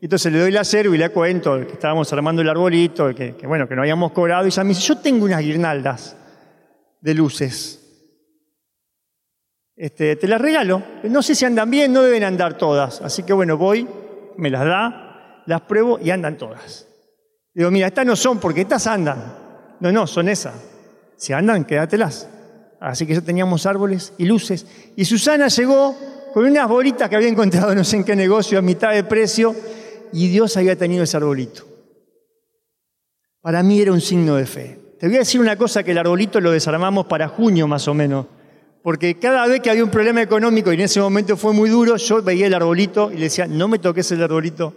Entonces 0.00 0.30
le 0.30 0.38
doy 0.38 0.50
la 0.52 0.62
cero 0.62 0.94
y 0.94 0.98
le 0.98 1.08
cuento 1.08 1.58
que 1.66 1.72
estábamos 1.72 2.12
armando 2.12 2.42
el 2.42 2.48
arbolito, 2.50 3.14
que, 3.14 3.34
bueno, 3.44 3.66
que 3.66 3.74
no 3.74 3.80
habíamos 3.80 4.12
cobrado. 4.12 4.44
Y 4.44 4.48
ella 4.48 4.62
me 4.62 4.68
dice, 4.70 4.82
yo 4.82 4.98
tengo 4.98 5.24
unas 5.24 5.40
guirnaldas 5.40 6.16
de 7.00 7.14
luces. 7.14 7.77
Este, 9.78 10.16
te 10.16 10.26
las 10.26 10.40
regalo. 10.40 10.82
No 11.04 11.22
sé 11.22 11.36
si 11.36 11.44
andan 11.44 11.70
bien, 11.70 11.92
no 11.92 12.02
deben 12.02 12.24
andar 12.24 12.58
todas. 12.58 13.00
Así 13.00 13.22
que 13.22 13.32
bueno, 13.32 13.56
voy, 13.56 13.86
me 14.36 14.50
las 14.50 14.64
da, 14.64 15.42
las 15.46 15.60
pruebo 15.62 16.00
y 16.02 16.10
andan 16.10 16.36
todas. 16.36 16.88
Digo, 17.54 17.70
mira, 17.70 17.86
estas 17.86 18.04
no 18.04 18.16
son 18.16 18.40
porque 18.40 18.62
estas 18.62 18.88
andan. 18.88 19.22
No, 19.78 19.92
no, 19.92 20.08
son 20.08 20.28
esas. 20.28 20.54
Si 21.16 21.32
andan, 21.32 21.64
quédatelas. 21.64 22.28
Así 22.80 23.06
que 23.06 23.14
ya 23.14 23.20
teníamos 23.20 23.66
árboles 23.66 24.12
y 24.18 24.26
luces. 24.26 24.66
Y 24.96 25.04
Susana 25.04 25.46
llegó 25.46 25.96
con 26.34 26.44
unas 26.44 26.68
bolitas 26.68 27.08
que 27.08 27.16
había 27.16 27.28
encontrado 27.28 27.74
no 27.74 27.84
sé 27.84 27.96
en 27.96 28.04
qué 28.04 28.16
negocio 28.16 28.58
a 28.58 28.62
mitad 28.62 28.92
de 28.92 29.04
precio 29.04 29.54
y 30.12 30.28
Dios 30.28 30.56
había 30.56 30.76
tenido 30.76 31.04
ese 31.04 31.16
arbolito. 31.16 31.64
Para 33.40 33.62
mí 33.62 33.80
era 33.80 33.92
un 33.92 34.00
signo 34.00 34.34
de 34.34 34.46
fe. 34.46 34.78
Te 34.98 35.06
voy 35.06 35.16
a 35.16 35.20
decir 35.20 35.40
una 35.40 35.56
cosa 35.56 35.84
que 35.84 35.92
el 35.92 35.98
arbolito 35.98 36.40
lo 36.40 36.50
desarmamos 36.50 37.06
para 37.06 37.28
junio 37.28 37.68
más 37.68 37.86
o 37.86 37.94
menos. 37.94 38.26
Porque 38.82 39.16
cada 39.16 39.46
vez 39.46 39.60
que 39.60 39.70
había 39.70 39.84
un 39.84 39.90
problema 39.90 40.22
económico 40.22 40.72
y 40.72 40.76
en 40.76 40.82
ese 40.82 41.00
momento 41.00 41.36
fue 41.36 41.52
muy 41.52 41.68
duro, 41.68 41.96
yo 41.96 42.22
veía 42.22 42.46
el 42.46 42.54
arbolito 42.54 43.10
y 43.10 43.16
le 43.16 43.24
decía, 43.24 43.46
no 43.46 43.68
me 43.68 43.78
toques 43.78 44.10
el 44.12 44.22
arbolito, 44.22 44.74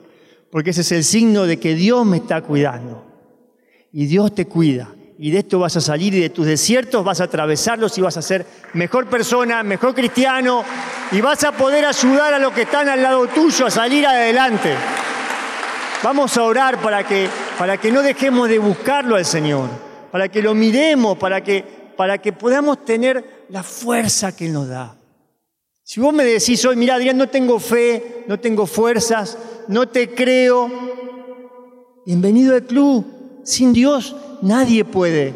porque 0.50 0.72
ese 0.72 0.82
es 0.82 0.92
el 0.92 1.04
signo 1.04 1.46
de 1.46 1.58
que 1.58 1.76
Dios 1.76 2.06
me 2.06 2.18
está 2.18 2.42
cuidando. 2.42 3.06
Y 3.94 4.06
Dios 4.06 4.34
te 4.34 4.46
cuida 4.46 4.90
y 5.24 5.30
de 5.30 5.38
esto 5.38 5.60
vas 5.60 5.78
a 5.78 5.82
salir 5.82 6.16
y 6.16 6.20
de 6.20 6.32
tus 6.32 6.48
desiertos 6.48 7.06
vas 7.06 7.22
a 7.22 7.26
atravesarlos 7.26 7.96
y 7.96 8.02
vas 8.02 8.18
a 8.18 8.24
ser 8.24 8.44
mejor 8.74 9.06
persona, 9.06 9.62
mejor 9.62 9.94
cristiano 9.94 10.64
y 11.12 11.22
vas 11.22 11.44
a 11.44 11.52
poder 11.52 11.86
ayudar 11.86 12.34
a 12.34 12.40
los 12.40 12.52
que 12.54 12.64
están 12.64 12.90
al 12.90 13.04
lado 13.04 13.28
tuyo 13.28 13.68
a 13.68 13.70
salir 13.70 14.08
adelante. 14.08 14.74
Vamos 16.02 16.36
a 16.38 16.44
orar 16.44 16.82
para 16.82 17.06
que, 17.06 17.30
para 17.60 17.78
que 17.78 17.92
no 17.92 18.02
dejemos 18.02 18.50
de 18.50 18.58
buscarlo 18.58 19.16
al 19.16 19.26
Señor, 19.26 19.70
para 20.12 20.28
que 20.28 20.42
lo 20.42 20.56
miremos, 20.56 21.20
para 21.20 21.42
que, 21.42 21.81
para 21.96 22.20
que 22.20 22.34
podamos 22.34 22.86
tener 22.86 23.46
la 23.50 23.64
fuerza 23.64 24.36
que 24.36 24.46
Él 24.48 24.54
nos 24.54 24.68
da. 24.68 24.98
Si 25.84 26.00
vos 26.00 26.14
me 26.14 26.24
decís 26.24 26.64
hoy, 26.66 26.76
mira 26.76 26.96
Adrián, 26.96 27.18
no 27.18 27.28
tengo 27.28 27.60
fe, 27.60 28.24
no 28.28 28.40
tengo 28.40 28.66
fuerzas, 28.66 29.38
no 29.68 29.90
te 29.90 30.14
creo, 30.14 30.70
bienvenido 32.06 32.56
al 32.56 32.64
club. 32.64 33.06
Sin 33.44 33.74
Dios 33.74 34.16
nadie 34.42 34.86
puede. 34.86 35.34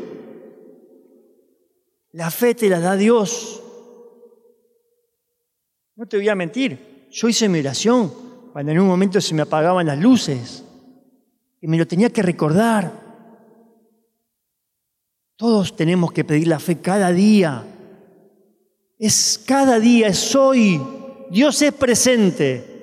La 2.11 2.31
fe 2.31 2.55
te 2.55 2.69
la 2.69 2.79
da 2.79 2.95
Dios. 2.95 3.61
No 5.95 6.07
te 6.07 6.17
voy 6.17 6.29
a 6.29 6.35
mentir, 6.35 7.07
yo 7.11 7.27
hice 7.27 7.49
mi 7.49 7.59
oración 7.59 8.11
cuando 8.53 8.71
en 8.71 8.79
un 8.79 8.87
momento 8.87 9.19
se 9.19 9.33
me 9.33 9.41
apagaban 9.41 9.87
las 9.87 9.99
luces 9.99 10.63
y 11.61 11.67
me 11.67 11.77
lo 11.77 11.87
tenía 11.87 12.09
que 12.09 12.21
recordar. 12.21 13.04
Todos 15.37 15.75
tenemos 15.75 16.11
que 16.11 16.23
pedir 16.23 16.47
la 16.47 16.59
fe 16.59 16.79
cada 16.79 17.11
día. 17.11 17.63
Es 18.97 19.43
cada 19.45 19.79
día, 19.79 20.07
es 20.07 20.35
hoy. 20.35 20.81
Dios 21.29 21.61
es 21.61 21.73
presente. 21.73 22.75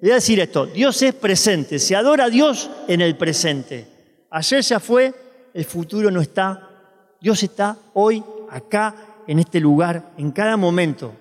Voy 0.00 0.12
a 0.12 0.14
decir 0.14 0.38
esto, 0.38 0.66
Dios 0.66 1.02
es 1.02 1.12
presente, 1.14 1.80
se 1.80 1.96
adora 1.96 2.26
a 2.26 2.30
Dios 2.30 2.70
en 2.86 3.00
el 3.00 3.16
presente. 3.16 3.86
Ayer 4.30 4.62
ya 4.62 4.78
fue, 4.78 5.12
el 5.52 5.64
futuro 5.64 6.10
no 6.10 6.20
está. 6.20 7.16
Dios 7.20 7.42
está 7.42 7.76
hoy, 7.94 8.22
acá, 8.48 8.94
en 9.26 9.40
este 9.40 9.58
lugar, 9.58 10.12
en 10.16 10.30
cada 10.30 10.56
momento. 10.56 11.12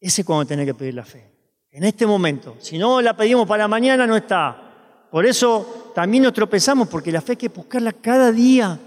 Ese 0.00 0.22
es 0.22 0.26
cuando 0.26 0.44
tenés 0.44 0.66
que 0.66 0.74
pedir 0.74 0.94
la 0.94 1.04
fe. 1.04 1.24
En 1.70 1.84
este 1.84 2.06
momento. 2.06 2.56
Si 2.58 2.76
no 2.76 3.00
la 3.00 3.16
pedimos 3.16 3.46
para 3.46 3.68
mañana, 3.68 4.04
no 4.04 4.16
está. 4.16 4.71
Por 5.12 5.26
eso 5.26 5.92
también 5.94 6.22
nos 6.22 6.32
tropezamos, 6.32 6.88
porque 6.88 7.12
la 7.12 7.20
fe 7.20 7.32
hay 7.32 7.36
que 7.36 7.48
buscarla 7.48 7.92
cada 7.92 8.32
día. 8.32 8.78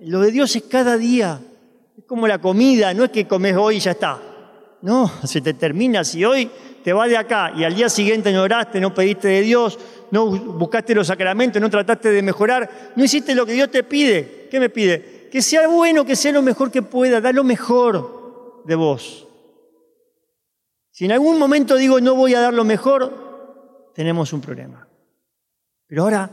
Lo 0.00 0.20
de 0.20 0.30
Dios 0.30 0.54
es 0.54 0.64
cada 0.64 0.98
día. 0.98 1.40
Es 1.96 2.04
como 2.04 2.28
la 2.28 2.38
comida, 2.38 2.92
no 2.92 3.02
es 3.02 3.10
que 3.10 3.26
comes 3.26 3.56
hoy 3.56 3.76
y 3.76 3.80
ya 3.80 3.92
está. 3.92 4.20
No, 4.82 5.10
se 5.24 5.40
te 5.40 5.54
termina. 5.54 6.04
Si 6.04 6.22
hoy 6.22 6.50
te 6.84 6.92
vas 6.92 7.08
de 7.08 7.16
acá 7.16 7.54
y 7.56 7.64
al 7.64 7.74
día 7.74 7.88
siguiente 7.88 8.30
no 8.30 8.42
oraste, 8.42 8.78
no 8.78 8.92
pediste 8.92 9.28
de 9.28 9.40
Dios, 9.40 9.78
no 10.10 10.26
buscaste 10.26 10.94
los 10.94 11.06
sacramentos, 11.06 11.62
no 11.62 11.70
trataste 11.70 12.10
de 12.10 12.20
mejorar, 12.20 12.92
no 12.94 13.02
hiciste 13.02 13.34
lo 13.34 13.46
que 13.46 13.54
Dios 13.54 13.70
te 13.70 13.82
pide. 13.82 14.48
¿Qué 14.50 14.60
me 14.60 14.68
pide? 14.68 15.30
Que 15.32 15.40
sea 15.40 15.66
bueno, 15.66 16.04
que 16.04 16.14
sea 16.14 16.32
lo 16.32 16.42
mejor 16.42 16.70
que 16.70 16.82
pueda, 16.82 17.22
da 17.22 17.32
lo 17.32 17.42
mejor 17.42 18.64
de 18.66 18.74
vos. 18.74 19.26
Si 20.90 21.06
en 21.06 21.12
algún 21.12 21.38
momento 21.38 21.76
digo 21.76 22.02
no 22.02 22.14
voy 22.14 22.34
a 22.34 22.40
dar 22.40 22.52
lo 22.52 22.64
mejor, 22.64 23.92
tenemos 23.94 24.34
un 24.34 24.42
problema. 24.42 24.89
Pero 25.90 26.04
ahora 26.04 26.30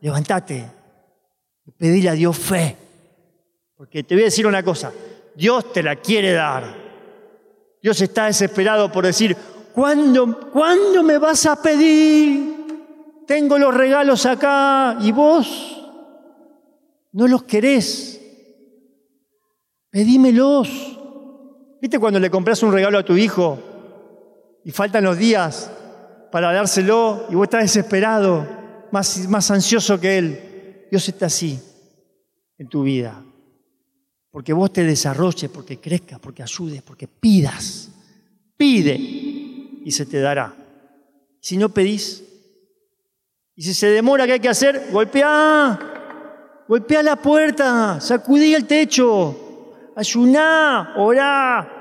levántate 0.00 0.66
y 1.66 1.70
pedile 1.72 2.08
a 2.08 2.14
Dios 2.14 2.38
fe. 2.38 2.74
Porque 3.76 4.02
te 4.04 4.14
voy 4.14 4.22
a 4.22 4.26
decir 4.26 4.46
una 4.46 4.62
cosa, 4.62 4.90
Dios 5.34 5.70
te 5.74 5.82
la 5.82 5.96
quiere 5.96 6.32
dar. 6.32 6.74
Dios 7.82 8.00
está 8.00 8.24
desesperado 8.24 8.90
por 8.90 9.04
decir, 9.04 9.36
¿cuándo, 9.74 10.50
¿cuándo 10.50 11.02
me 11.02 11.18
vas 11.18 11.44
a 11.44 11.60
pedir? 11.60 12.60
tengo 13.30 13.58
los 13.58 13.72
regalos 13.72 14.26
acá 14.26 14.98
y 15.00 15.12
vos 15.12 15.80
no 17.12 17.28
los 17.28 17.44
querés. 17.44 18.20
Pedímelos. 19.88 20.98
¿Viste 21.80 22.00
cuando 22.00 22.18
le 22.18 22.28
compras 22.28 22.60
un 22.64 22.72
regalo 22.72 22.98
a 22.98 23.04
tu 23.04 23.16
hijo 23.16 23.56
y 24.64 24.72
faltan 24.72 25.04
los 25.04 25.16
días 25.16 25.70
para 26.32 26.52
dárselo 26.52 27.26
y 27.30 27.36
vos 27.36 27.44
estás 27.44 27.62
desesperado, 27.62 28.48
más, 28.92 29.28
más 29.28 29.50
ansioso 29.50 29.98
que 30.00 30.18
él? 30.18 30.86
Dios 30.90 31.08
está 31.08 31.26
así 31.26 31.58
en 32.58 32.68
tu 32.68 32.82
vida. 32.82 33.22
Porque 34.30 34.52
vos 34.52 34.72
te 34.72 34.84
desarrolles, 34.84 35.50
porque 35.50 35.78
crezcas, 35.78 36.20
porque 36.20 36.42
ayudes, 36.42 36.82
porque 36.82 37.08
pidas. 37.08 37.90
Pide 38.56 38.94
y 38.94 39.90
se 39.90 40.06
te 40.06 40.20
dará. 40.20 40.54
Si 41.40 41.56
no 41.56 41.70
pedís, 41.70 42.22
y 43.56 43.62
si 43.62 43.74
se 43.74 43.88
demora, 43.88 44.26
¿qué 44.26 44.34
hay 44.34 44.40
que 44.40 44.48
hacer? 44.48 44.88
Golpea, 44.92 45.78
golpea 46.68 47.02
la 47.02 47.16
puerta, 47.16 48.00
sacudí 48.00 48.54
el 48.54 48.66
techo, 48.66 49.72
ayuná, 49.96 50.94
orá, 50.96 51.80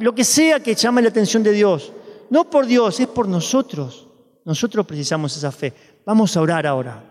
lo 0.00 0.14
que 0.14 0.24
sea 0.24 0.60
que 0.60 0.74
llame 0.74 1.02
la 1.02 1.08
atención 1.08 1.42
de 1.42 1.52
Dios. 1.52 1.92
No 2.30 2.48
por 2.48 2.66
Dios, 2.66 3.00
es 3.00 3.06
por 3.06 3.28
nosotros. 3.28 4.08
Nosotros 4.44 4.86
precisamos 4.86 5.36
esa 5.36 5.52
fe. 5.52 5.72
Vamos 6.04 6.36
a 6.36 6.40
orar 6.40 6.66
ahora. 6.66 7.02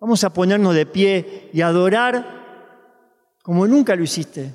Vamos 0.00 0.24
a 0.24 0.32
ponernos 0.32 0.74
de 0.74 0.86
pie 0.86 1.50
y 1.52 1.60
adorar 1.60 2.40
como 3.42 3.66
nunca 3.66 3.94
lo 3.94 4.02
hiciste. 4.02 4.54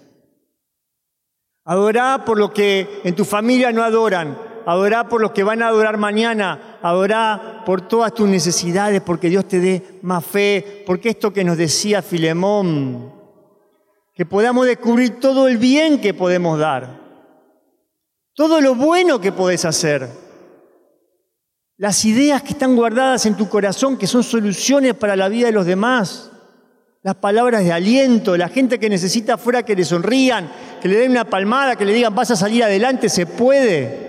Adorar 1.66 2.26
por 2.26 2.38
lo 2.38 2.54
que 2.54 3.02
en 3.04 3.16
tu 3.16 3.26
familia 3.26 3.72
no 3.72 3.84
adoran 3.84 4.38
adorar 4.68 5.08
por 5.08 5.22
los 5.22 5.32
que 5.32 5.46
van 5.46 5.62
a 5.62 5.70
adorar 5.70 5.96
mañana, 5.96 6.78
adorar 6.82 7.64
por 7.66 7.88
todas 7.88 8.14
tus 8.14 8.28
necesidades, 8.28 9.02
porque 9.02 9.30
Dios 9.30 9.48
te 9.48 9.62
dé 9.62 10.00
más 10.02 10.26
fe, 10.26 10.84
porque 10.86 11.10
esto 11.10 11.32
que 11.32 11.46
nos 11.46 11.58
decía 11.58 12.02
Filemón, 12.02 13.14
que 14.14 14.26
podamos 14.26 14.66
descubrir 14.66 15.22
todo 15.22 15.48
el 15.48 15.58
bien 15.58 16.02
que 16.02 16.14
podemos 16.14 16.60
dar, 16.60 17.00
todo 18.34 18.60
lo 18.60 18.76
bueno 18.76 19.22
que 19.22 19.32
podés 19.32 19.64
hacer, 19.64 20.10
las 21.78 22.06
ideas 22.06 22.42
que 22.42 22.50
están 22.50 22.76
guardadas 22.76 23.26
en 23.26 23.36
tu 23.36 23.48
corazón, 23.48 23.98
que 23.98 24.08
son 24.08 24.24
soluciones 24.24 24.96
para 24.96 25.16
la 25.16 25.30
vida 25.30 25.48
de 25.48 25.54
los 25.54 25.66
demás, 25.66 26.32
las 27.04 27.16
palabras 27.16 27.64
de 27.64 27.72
aliento, 27.72 28.36
la 28.36 28.50
gente 28.50 28.80
que 28.80 28.90
necesita 28.90 29.36
afuera 29.36 29.64
que 29.64 29.76
le 29.76 29.86
sonrían, 29.86 30.50
que 30.82 30.88
le 30.88 30.98
den 30.98 31.12
una 31.12 31.26
palmada, 31.26 31.76
que 31.76 31.86
le 31.86 31.94
digan 31.94 32.16
vas 32.16 32.32
a 32.32 32.36
salir 32.36 32.64
adelante, 32.64 33.10
se 33.10 33.28
puede. 33.28 34.08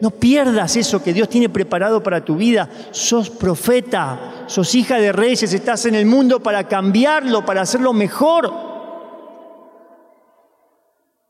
No 0.00 0.10
pierdas 0.10 0.76
eso 0.76 1.02
que 1.02 1.12
Dios 1.12 1.28
tiene 1.28 1.48
preparado 1.48 2.02
para 2.02 2.24
tu 2.24 2.36
vida. 2.36 2.68
Sos 2.90 3.30
profeta, 3.30 4.44
sos 4.46 4.74
hija 4.74 4.96
de 4.96 5.12
reyes, 5.12 5.52
estás 5.52 5.84
en 5.86 5.94
el 5.94 6.06
mundo 6.06 6.40
para 6.40 6.66
cambiarlo, 6.66 7.44
para 7.44 7.62
hacerlo 7.62 7.92
mejor. 7.92 8.52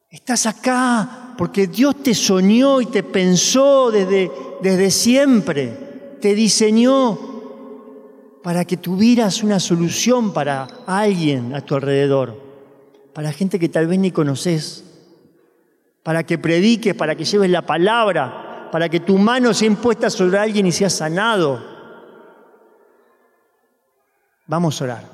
Estás 0.08 0.46
acá 0.46 1.23
porque 1.36 1.66
Dios 1.66 2.02
te 2.02 2.14
soñó 2.14 2.80
y 2.80 2.86
te 2.86 3.02
pensó 3.02 3.90
desde, 3.90 4.30
desde 4.62 4.90
siempre. 4.90 6.16
Te 6.20 6.34
diseñó 6.34 7.18
para 8.42 8.64
que 8.64 8.76
tuvieras 8.76 9.42
una 9.42 9.58
solución 9.58 10.32
para 10.32 10.68
alguien 10.86 11.54
a 11.54 11.60
tu 11.62 11.74
alrededor, 11.74 12.40
para 13.12 13.32
gente 13.32 13.58
que 13.58 13.68
tal 13.68 13.86
vez 13.86 13.98
ni 13.98 14.10
conoces, 14.10 14.84
para 16.02 16.24
que 16.24 16.36
prediques, 16.36 16.94
para 16.94 17.14
que 17.14 17.24
lleves 17.24 17.50
la 17.50 17.62
palabra, 17.62 18.68
para 18.70 18.88
que 18.88 19.00
tu 19.00 19.18
mano 19.18 19.54
sea 19.54 19.68
impuesta 19.68 20.10
sobre 20.10 20.38
alguien 20.38 20.66
y 20.66 20.72
sea 20.72 20.90
sanado. 20.90 21.64
Vamos 24.46 24.80
a 24.80 24.84
orar. 24.84 25.13